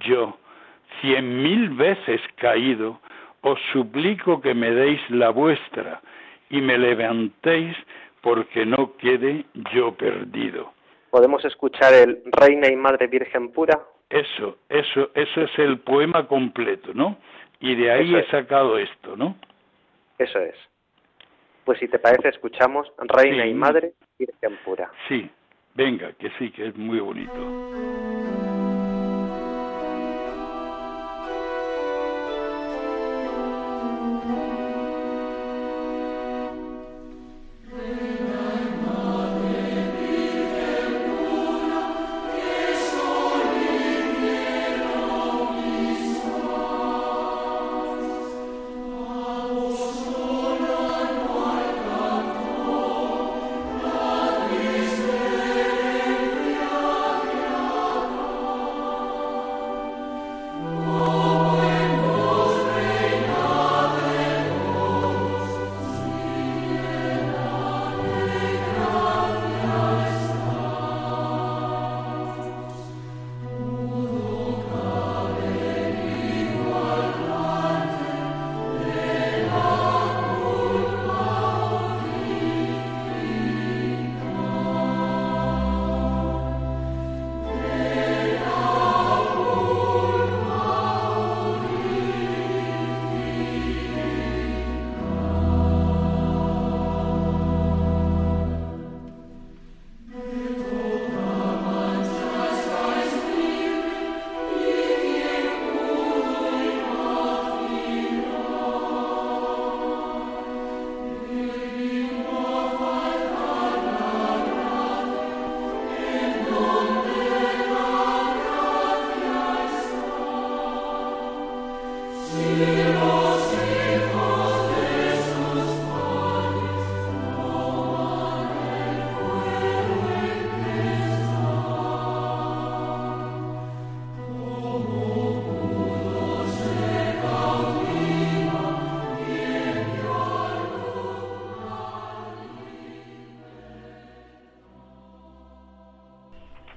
Yo, 0.00 0.38
cien 1.02 1.42
mil 1.42 1.68
veces 1.68 2.22
caído, 2.36 2.98
os 3.42 3.60
suplico 3.70 4.40
que 4.40 4.54
me 4.54 4.70
deis 4.70 5.00
la 5.10 5.28
vuestra, 5.28 6.00
y 6.50 6.60
me 6.60 6.78
levantéis 6.78 7.76
porque 8.20 8.66
no 8.66 8.96
quede 8.96 9.44
yo 9.72 9.94
perdido. 9.94 10.72
¿Podemos 11.10 11.44
escuchar 11.44 11.94
el 11.94 12.22
Reina 12.26 12.68
y 12.68 12.76
Madre 12.76 13.06
Virgen 13.06 13.52
Pura? 13.52 13.80
Eso, 14.10 14.58
eso, 14.68 15.10
eso 15.14 15.40
es 15.42 15.58
el 15.58 15.78
poema 15.78 16.26
completo, 16.26 16.92
¿no? 16.94 17.16
Y 17.60 17.74
de 17.74 17.90
ahí 17.90 18.14
he 18.14 18.26
sacado 18.30 18.78
esto, 18.78 19.16
¿no? 19.16 19.36
Eso 20.18 20.38
es. 20.38 20.54
Pues 21.64 21.78
si 21.78 21.88
te 21.88 21.98
parece, 21.98 22.28
escuchamos 22.28 22.92
Reina 22.98 23.46
y 23.46 23.54
Madre 23.54 23.94
Virgen 24.18 24.58
Pura. 24.64 24.90
Sí, 25.08 25.28
venga, 25.74 26.12
que 26.12 26.30
sí, 26.38 26.50
que 26.50 26.68
es 26.68 26.76
muy 26.76 27.00
bonito. 27.00 28.15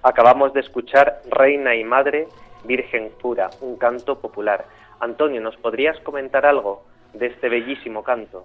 Acabamos 0.09 0.53
de 0.53 0.61
escuchar 0.61 1.21
Reina 1.29 1.75
y 1.75 1.83
Madre, 1.83 2.27
Virgen 2.63 3.11
Pura, 3.21 3.51
un 3.61 3.77
canto 3.77 4.19
popular. 4.19 4.65
Antonio, 4.99 5.39
¿nos 5.39 5.55
podrías 5.57 5.99
comentar 5.99 6.47
algo 6.47 6.81
de 7.13 7.27
este 7.27 7.47
bellísimo 7.47 8.03
canto? 8.03 8.43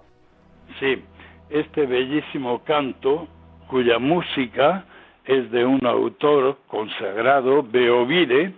Sí, 0.79 1.01
este 1.49 1.87
bellísimo 1.87 2.63
canto, 2.63 3.27
cuya 3.67 3.97
música 3.97 4.85
es 5.25 5.49
de 5.49 5.65
un 5.65 5.83
autor 5.87 6.59
consagrado, 6.67 7.63
Beovide, 7.63 8.53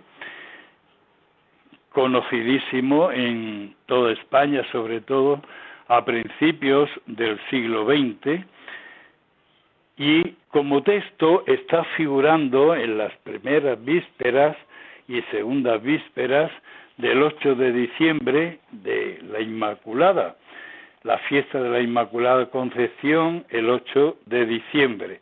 conocidísimo 1.88 3.10
en 3.10 3.74
toda 3.86 4.12
España, 4.12 4.62
sobre 4.70 5.00
todo 5.00 5.40
a 5.86 6.04
principios 6.04 6.90
del 7.06 7.40
siglo 7.48 7.86
XX, 7.86 8.44
y 9.96 10.36
como 10.50 10.82
texto 10.82 11.44
está 11.46 11.84
figurando 11.96 12.74
en 12.74 12.98
las 12.98 13.14
primeras 13.18 13.82
vísperas 13.84 14.56
y 15.06 15.20
segundas 15.30 15.82
vísperas 15.82 16.50
del 16.96 17.22
8 17.22 17.54
de 17.54 17.72
diciembre 17.72 18.58
de 18.70 19.20
la 19.30 19.40
Inmaculada, 19.40 20.36
la 21.02 21.18
fiesta 21.18 21.60
de 21.60 21.70
la 21.70 21.80
Inmaculada 21.80 22.46
Concepción 22.46 23.44
el 23.50 23.70
8 23.70 24.16
de 24.26 24.46
diciembre. 24.46 25.20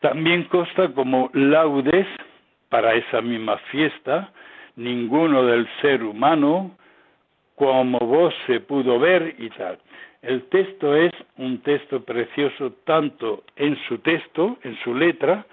También 0.00 0.44
consta 0.44 0.92
como 0.92 1.30
laudes 1.32 2.06
para 2.68 2.94
esa 2.94 3.20
misma 3.20 3.58
fiesta, 3.70 4.30
ninguno 4.76 5.44
del 5.44 5.68
ser 5.80 6.02
humano, 6.02 6.76
como 7.54 7.98
vos 7.98 8.34
se 8.46 8.60
pudo 8.60 8.98
ver 8.98 9.34
y 9.38 9.48
tal. 9.50 9.78
El 10.26 10.42
texto 10.48 10.96
es 10.96 11.12
un 11.36 11.58
texto 11.58 12.02
precioso 12.02 12.72
tanto 12.84 13.44
en 13.54 13.78
su 13.86 13.98
texto, 13.98 14.58
en 14.64 14.76
su 14.82 14.92
letra, 14.92 15.46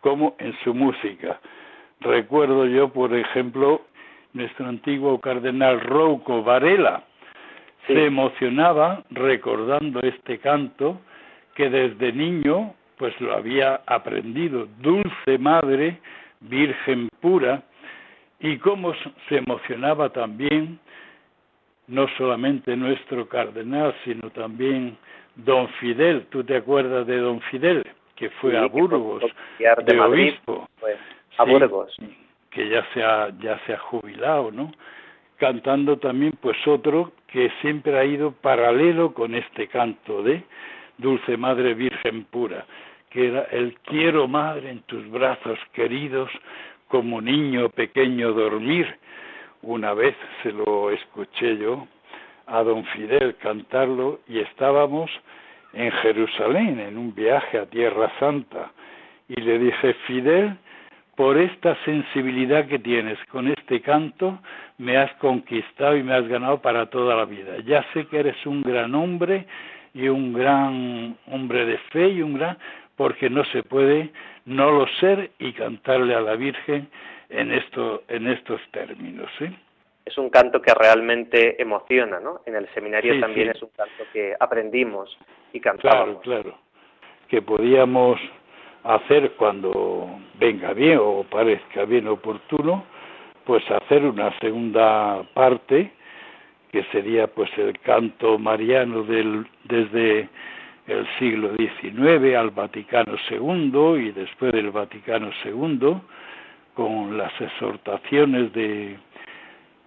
como 0.00 0.34
en 0.38 0.56
su 0.64 0.72
música. 0.72 1.38
Recuerdo 2.00 2.64
yo, 2.64 2.88
por 2.88 3.14
ejemplo, 3.14 3.82
nuestro 4.32 4.66
antiguo 4.66 5.20
cardenal 5.20 5.78
Rouco 5.78 6.42
Varela. 6.42 7.04
Se 7.86 8.06
emocionaba 8.06 9.04
recordando 9.10 10.00
este 10.00 10.38
canto 10.38 11.02
que 11.54 11.68
desde 11.68 12.10
niño 12.14 12.72
pues 12.96 13.20
lo 13.20 13.34
había 13.34 13.82
aprendido, 13.84 14.66
dulce 14.80 15.36
madre, 15.38 15.98
virgen 16.40 17.10
pura, 17.20 17.62
y 18.40 18.56
cómo 18.56 18.94
se 19.28 19.36
emocionaba 19.36 20.08
también 20.08 20.78
no 21.86 22.06
solamente 22.16 22.76
nuestro 22.76 23.28
cardenal, 23.28 23.94
sino 24.04 24.30
también 24.30 24.96
don 25.36 25.68
Fidel. 25.80 26.26
¿Tú 26.30 26.44
te 26.44 26.56
acuerdas 26.56 27.06
de 27.06 27.18
don 27.18 27.40
Fidel? 27.42 27.84
Que 28.16 28.30
fue 28.30 28.56
a 28.56 28.66
Burgos, 28.66 29.22
de, 29.58 30.00
obispo. 30.00 30.68
a 31.36 31.44
Burgos. 31.44 31.96
Que 32.50 32.68
ya 32.68 32.86
se, 32.94 33.02
ha, 33.02 33.30
ya 33.40 33.58
se 33.66 33.74
ha 33.74 33.78
jubilado, 33.78 34.52
¿no? 34.52 34.72
Cantando 35.36 35.98
también, 35.98 36.32
pues 36.40 36.56
otro 36.66 37.12
que 37.26 37.50
siempre 37.60 37.98
ha 37.98 38.04
ido 38.04 38.30
paralelo 38.30 39.12
con 39.12 39.34
este 39.34 39.66
canto 39.66 40.22
de 40.22 40.44
Dulce 40.98 41.36
Madre 41.36 41.74
Virgen 41.74 42.24
Pura, 42.24 42.64
que 43.10 43.28
era 43.28 43.42
el 43.50 43.76
quiero 43.80 44.28
madre 44.28 44.70
en 44.70 44.82
tus 44.82 45.10
brazos 45.10 45.58
queridos, 45.72 46.30
como 46.86 47.20
niño 47.20 47.70
pequeño 47.70 48.32
dormir, 48.32 48.86
una 49.66 49.94
vez 49.94 50.14
se 50.42 50.52
lo 50.52 50.90
escuché 50.90 51.56
yo 51.56 51.86
a 52.46 52.62
don 52.62 52.84
Fidel 52.86 53.36
cantarlo 53.36 54.20
y 54.28 54.38
estábamos 54.40 55.10
en 55.72 55.90
Jerusalén, 55.90 56.78
en 56.80 56.98
un 56.98 57.14
viaje 57.14 57.58
a 57.58 57.66
Tierra 57.66 58.12
Santa. 58.18 58.70
Y 59.28 59.40
le 59.40 59.58
dije, 59.58 59.94
Fidel, 60.06 60.56
por 61.16 61.38
esta 61.38 61.76
sensibilidad 61.84 62.66
que 62.66 62.78
tienes 62.78 63.18
con 63.30 63.48
este 63.48 63.80
canto, 63.80 64.38
me 64.78 64.96
has 64.96 65.12
conquistado 65.14 65.96
y 65.96 66.02
me 66.02 66.14
has 66.14 66.28
ganado 66.28 66.60
para 66.60 66.86
toda 66.86 67.16
la 67.16 67.24
vida. 67.24 67.58
Ya 67.64 67.84
sé 67.92 68.06
que 68.06 68.20
eres 68.20 68.44
un 68.46 68.62
gran 68.62 68.94
hombre 68.94 69.46
y 69.94 70.08
un 70.08 70.32
gran 70.32 71.16
hombre 71.30 71.64
de 71.64 71.78
fe 71.92 72.08
y 72.08 72.22
un 72.22 72.34
gran, 72.34 72.58
porque 72.96 73.30
no 73.30 73.44
se 73.46 73.62
puede 73.62 74.10
no 74.44 74.70
lo 74.70 74.86
ser 75.00 75.30
y 75.38 75.52
cantarle 75.52 76.14
a 76.14 76.20
la 76.20 76.36
Virgen 76.36 76.88
en, 77.28 77.52
esto, 77.52 78.02
en 78.08 78.26
estos 78.28 78.60
términos. 78.70 79.30
¿sí? 79.38 79.46
Es 80.04 80.18
un 80.18 80.30
canto 80.30 80.60
que 80.60 80.74
realmente 80.74 81.60
emociona, 81.60 82.20
¿no? 82.20 82.40
En 82.46 82.56
el 82.56 82.68
seminario 82.74 83.18
también 83.20 83.50
es 83.50 83.62
un 83.62 83.70
canto 83.70 84.04
que 84.12 84.34
aprendimos 84.38 85.16
y 85.52 85.60
cantamos. 85.60 86.20
Claro, 86.20 86.20
claro. 86.20 86.58
Que 87.28 87.40
podíamos 87.42 88.20
hacer 88.82 89.32
cuando 89.32 90.20
venga 90.38 90.74
bien 90.74 90.98
o 91.00 91.24
parezca 91.24 91.84
bien 91.84 92.06
oportuno, 92.06 92.84
pues 93.44 93.68
hacer 93.70 94.04
una 94.04 94.38
segunda 94.40 95.22
parte 95.32 95.90
que 96.70 96.84
sería 96.92 97.26
pues 97.28 97.50
el 97.56 97.78
canto 97.80 98.38
mariano 98.38 99.04
del, 99.04 99.46
desde 99.64 100.28
el 100.86 101.06
siglo 101.18 101.54
XIX 101.56 102.34
al 102.36 102.50
Vaticano 102.50 103.16
II 103.30 104.06
y 104.06 104.12
después 104.12 104.52
del 104.52 104.70
Vaticano 104.70 105.30
II 105.44 106.00
con 106.74 107.16
las 107.16 107.32
exhortaciones 107.40 108.52
de 108.52 108.98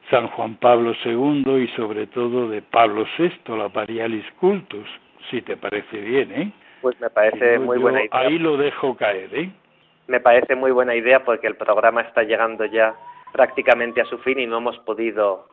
San 0.09 0.27
Juan 0.27 0.55
Pablo 0.55 0.93
II 1.03 1.63
y 1.63 1.67
sobre 1.75 2.07
todo 2.07 2.47
de 2.49 2.61
Pablo 2.61 3.05
VI, 3.17 3.31
la 3.57 3.69
Parialis 3.69 4.25
Cultus, 4.39 4.87
si 5.29 5.41
te 5.41 5.57
parece 5.57 5.99
bien, 5.99 6.31
¿eh? 6.31 6.51
Pues 6.81 6.99
me 7.01 7.09
parece 7.09 7.59
muy 7.59 7.77
buena 7.77 7.99
idea. 7.99 8.09
Ahí 8.11 8.39
lo 8.39 8.55
dejo 8.55 8.95
caer, 8.95 9.33
¿eh? 9.35 9.49
Me 10.07 10.21
parece 10.21 10.55
muy 10.55 10.71
buena 10.71 10.95
idea 10.95 11.25
porque 11.25 11.47
el 11.47 11.55
programa 11.55 12.01
está 12.01 12.23
llegando 12.23 12.65
ya 12.65 12.95
prácticamente 13.33 13.99
a 14.01 14.05
su 14.05 14.17
fin 14.19 14.39
y 14.39 14.47
no 14.47 14.57
hemos 14.57 14.77
podido 14.79 15.49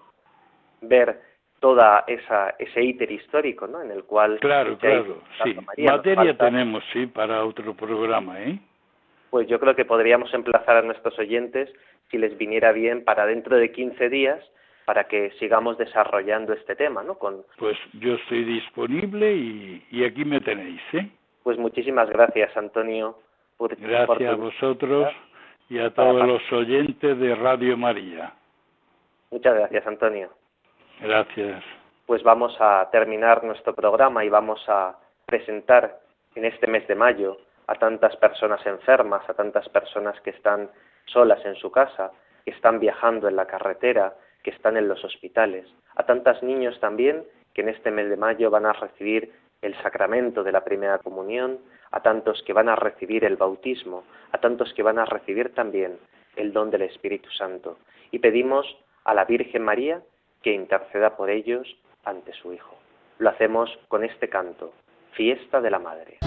ver 0.80 1.20
toda 1.58 2.04
esa 2.06 2.54
ese 2.58 2.82
íter 2.82 3.10
histórico, 3.10 3.66
¿no? 3.66 3.82
En 3.82 3.90
el 3.90 4.04
cual 4.04 4.38
claro, 4.38 4.78
claro, 4.78 5.22
sí. 5.42 5.56
Materia 5.78 6.36
tenemos 6.36 6.84
sí 6.92 7.06
para 7.06 7.44
otro 7.44 7.74
programa, 7.74 8.40
¿eh? 8.40 8.58
Pues 9.34 9.48
yo 9.48 9.58
creo 9.58 9.74
que 9.74 9.84
podríamos 9.84 10.32
emplazar 10.32 10.76
a 10.76 10.82
nuestros 10.82 11.18
oyentes, 11.18 11.68
si 12.08 12.18
les 12.18 12.38
viniera 12.38 12.70
bien, 12.70 13.02
para 13.02 13.26
dentro 13.26 13.56
de 13.56 13.72
15 13.72 14.08
días, 14.08 14.38
para 14.84 15.08
que 15.08 15.32
sigamos 15.40 15.76
desarrollando 15.76 16.52
este 16.52 16.76
tema, 16.76 17.02
¿no? 17.02 17.18
Con... 17.18 17.42
Pues 17.58 17.76
yo 17.94 18.14
estoy 18.14 18.44
disponible 18.44 19.34
y, 19.34 20.04
aquí 20.04 20.24
me 20.24 20.40
tenéis, 20.40 20.80
¿eh? 20.92 21.10
Pues 21.42 21.58
muchísimas 21.58 22.08
gracias, 22.10 22.56
Antonio. 22.56 23.18
Por, 23.56 23.74
gracias 23.74 24.34
a 24.34 24.36
vosotros 24.36 25.12
y 25.68 25.80
a 25.80 25.92
todos 25.92 26.24
los 26.28 26.52
oyentes 26.52 27.18
de 27.18 27.34
Radio 27.34 27.76
María. 27.76 28.34
Muchas 29.32 29.56
gracias, 29.56 29.84
Antonio. 29.84 30.30
Gracias. 31.00 31.60
Pues 32.06 32.22
vamos 32.22 32.56
a 32.60 32.88
terminar 32.92 33.42
nuestro 33.42 33.74
programa 33.74 34.24
y 34.24 34.28
vamos 34.28 34.64
a 34.68 34.96
presentar 35.26 35.98
en 36.36 36.44
este 36.44 36.68
mes 36.68 36.86
de 36.86 36.94
mayo 36.94 37.36
a 37.66 37.74
tantas 37.76 38.16
personas 38.16 38.64
enfermas, 38.66 39.28
a 39.28 39.34
tantas 39.34 39.68
personas 39.68 40.20
que 40.20 40.30
están 40.30 40.70
solas 41.06 41.44
en 41.44 41.54
su 41.56 41.70
casa, 41.70 42.12
que 42.44 42.50
están 42.50 42.78
viajando 42.78 43.28
en 43.28 43.36
la 43.36 43.46
carretera, 43.46 44.14
que 44.42 44.50
están 44.50 44.76
en 44.76 44.88
los 44.88 45.02
hospitales, 45.04 45.66
a 45.96 46.04
tantos 46.04 46.42
niños 46.42 46.78
también 46.80 47.24
que 47.54 47.62
en 47.62 47.70
este 47.70 47.90
mes 47.90 48.10
de 48.10 48.16
mayo 48.16 48.50
van 48.50 48.66
a 48.66 48.72
recibir 48.72 49.32
el 49.62 49.74
sacramento 49.82 50.42
de 50.42 50.52
la 50.52 50.64
primera 50.64 50.98
comunión, 50.98 51.58
a 51.90 52.00
tantos 52.00 52.42
que 52.42 52.52
van 52.52 52.68
a 52.68 52.76
recibir 52.76 53.24
el 53.24 53.36
bautismo, 53.36 54.04
a 54.32 54.38
tantos 54.38 54.74
que 54.74 54.82
van 54.82 54.98
a 54.98 55.06
recibir 55.06 55.54
también 55.54 55.98
el 56.36 56.52
don 56.52 56.70
del 56.70 56.82
Espíritu 56.82 57.30
Santo. 57.30 57.78
Y 58.10 58.18
pedimos 58.18 58.66
a 59.04 59.14
la 59.14 59.24
Virgen 59.24 59.62
María 59.62 60.02
que 60.42 60.52
interceda 60.52 61.16
por 61.16 61.30
ellos 61.30 61.76
ante 62.04 62.32
su 62.34 62.52
Hijo. 62.52 62.76
Lo 63.18 63.30
hacemos 63.30 63.70
con 63.88 64.04
este 64.04 64.28
canto, 64.28 64.74
Fiesta 65.12 65.60
de 65.60 65.70
la 65.70 65.78
Madre. 65.78 66.18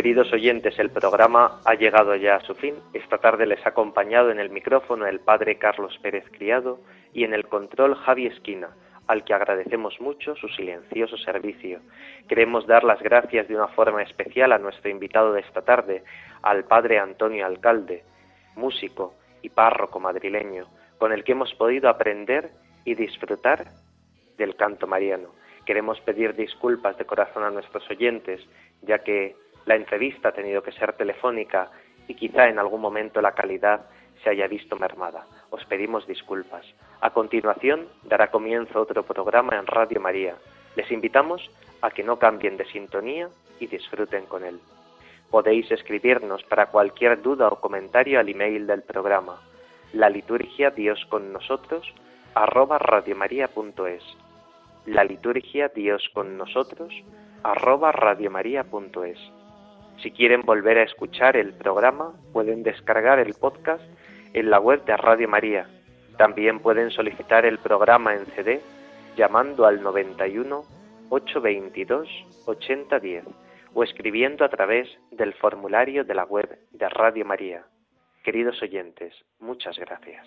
Queridos 0.00 0.32
oyentes, 0.32 0.78
el 0.78 0.88
programa 0.88 1.60
ha 1.66 1.74
llegado 1.74 2.16
ya 2.16 2.36
a 2.36 2.40
su 2.40 2.54
fin. 2.54 2.74
Esta 2.94 3.18
tarde 3.18 3.44
les 3.44 3.66
ha 3.66 3.68
acompañado 3.68 4.30
en 4.30 4.40
el 4.40 4.48
micrófono 4.48 5.06
el 5.06 5.20
padre 5.20 5.58
Carlos 5.58 5.98
Pérez 6.00 6.24
Criado 6.30 6.80
y 7.12 7.24
en 7.24 7.34
el 7.34 7.46
control 7.46 7.94
Javi 7.96 8.24
Esquina, 8.24 8.70
al 9.06 9.24
que 9.24 9.34
agradecemos 9.34 10.00
mucho 10.00 10.34
su 10.36 10.48
silencioso 10.48 11.18
servicio. 11.18 11.80
Queremos 12.30 12.66
dar 12.66 12.82
las 12.82 13.02
gracias 13.02 13.46
de 13.46 13.54
una 13.54 13.68
forma 13.68 14.00
especial 14.02 14.52
a 14.52 14.58
nuestro 14.58 14.90
invitado 14.90 15.34
de 15.34 15.42
esta 15.42 15.60
tarde, 15.60 16.02
al 16.40 16.64
padre 16.64 16.98
Antonio 16.98 17.44
Alcalde, 17.44 18.02
músico 18.56 19.12
y 19.42 19.50
párroco 19.50 20.00
madrileño, 20.00 20.66
con 20.96 21.12
el 21.12 21.24
que 21.24 21.32
hemos 21.32 21.52
podido 21.56 21.90
aprender 21.90 22.52
y 22.86 22.94
disfrutar 22.94 23.66
del 24.38 24.56
canto 24.56 24.86
mariano. 24.86 25.28
Queremos 25.66 26.00
pedir 26.00 26.34
disculpas 26.34 26.96
de 26.96 27.04
corazón 27.04 27.44
a 27.44 27.50
nuestros 27.50 27.84
oyentes, 27.90 28.40
ya 28.80 29.00
que 29.00 29.36
la 29.66 29.76
entrevista 29.76 30.28
ha 30.28 30.32
tenido 30.32 30.62
que 30.62 30.72
ser 30.72 30.92
telefónica 30.94 31.70
y 32.08 32.14
quizá 32.14 32.48
en 32.48 32.58
algún 32.58 32.80
momento 32.80 33.20
la 33.20 33.32
calidad 33.32 33.86
se 34.22 34.30
haya 34.30 34.46
visto 34.46 34.76
mermada. 34.76 35.26
Os 35.50 35.64
pedimos 35.64 36.06
disculpas. 36.06 36.66
A 37.00 37.10
continuación 37.10 37.88
dará 38.02 38.30
comienzo 38.30 38.80
otro 38.80 39.02
programa 39.02 39.56
en 39.56 39.66
Radio 39.66 40.00
María. 40.00 40.34
Les 40.76 40.90
invitamos 40.90 41.50
a 41.80 41.90
que 41.90 42.02
no 42.02 42.18
cambien 42.18 42.56
de 42.56 42.66
sintonía 42.66 43.28
y 43.58 43.66
disfruten 43.66 44.26
con 44.26 44.44
él. 44.44 44.60
Podéis 45.30 45.70
escribirnos 45.70 46.42
para 46.44 46.66
cualquier 46.66 47.22
duda 47.22 47.48
o 47.48 47.60
comentario 47.60 48.18
al 48.18 48.28
email 48.28 48.66
del 48.66 48.82
programa 48.82 49.40
la 49.92 50.08
liturgia 50.08 50.70
Dios 50.70 51.04
con 51.08 51.32
nosotros 51.32 51.92
arroba 52.34 52.78
radiomaria.es 52.78 54.04
la 54.86 55.02
liturgia 55.02 55.68
Dios 55.68 56.08
con 56.14 56.36
nosotros 56.38 56.94
arroba 57.42 57.90
radiomaria.es 57.90 59.18
si 60.02 60.10
quieren 60.10 60.42
volver 60.42 60.78
a 60.78 60.84
escuchar 60.84 61.36
el 61.36 61.52
programa 61.52 62.12
pueden 62.32 62.62
descargar 62.62 63.18
el 63.18 63.34
podcast 63.34 63.82
en 64.32 64.50
la 64.50 64.60
web 64.60 64.84
de 64.84 64.96
Radio 64.96 65.28
María 65.28 65.66
también 66.20 66.60
pueden 66.60 66.90
solicitar 66.90 67.46
el 67.46 67.56
programa 67.56 68.14
en 68.14 68.26
CD 68.26 68.60
llamando 69.16 69.66
al 69.66 69.82
91 69.82 70.64
822 71.08 72.08
8010 72.44 73.24
o 73.72 73.82
escribiendo 73.82 74.44
a 74.44 74.50
través 74.50 74.88
del 75.10 75.32
formulario 75.32 76.04
de 76.04 76.14
la 76.14 76.24
web 76.24 76.58
de 76.72 76.88
Radio 76.90 77.24
María. 77.24 77.64
Queridos 78.22 78.60
oyentes, 78.60 79.14
muchas 79.38 79.78
gracias. 79.78 80.26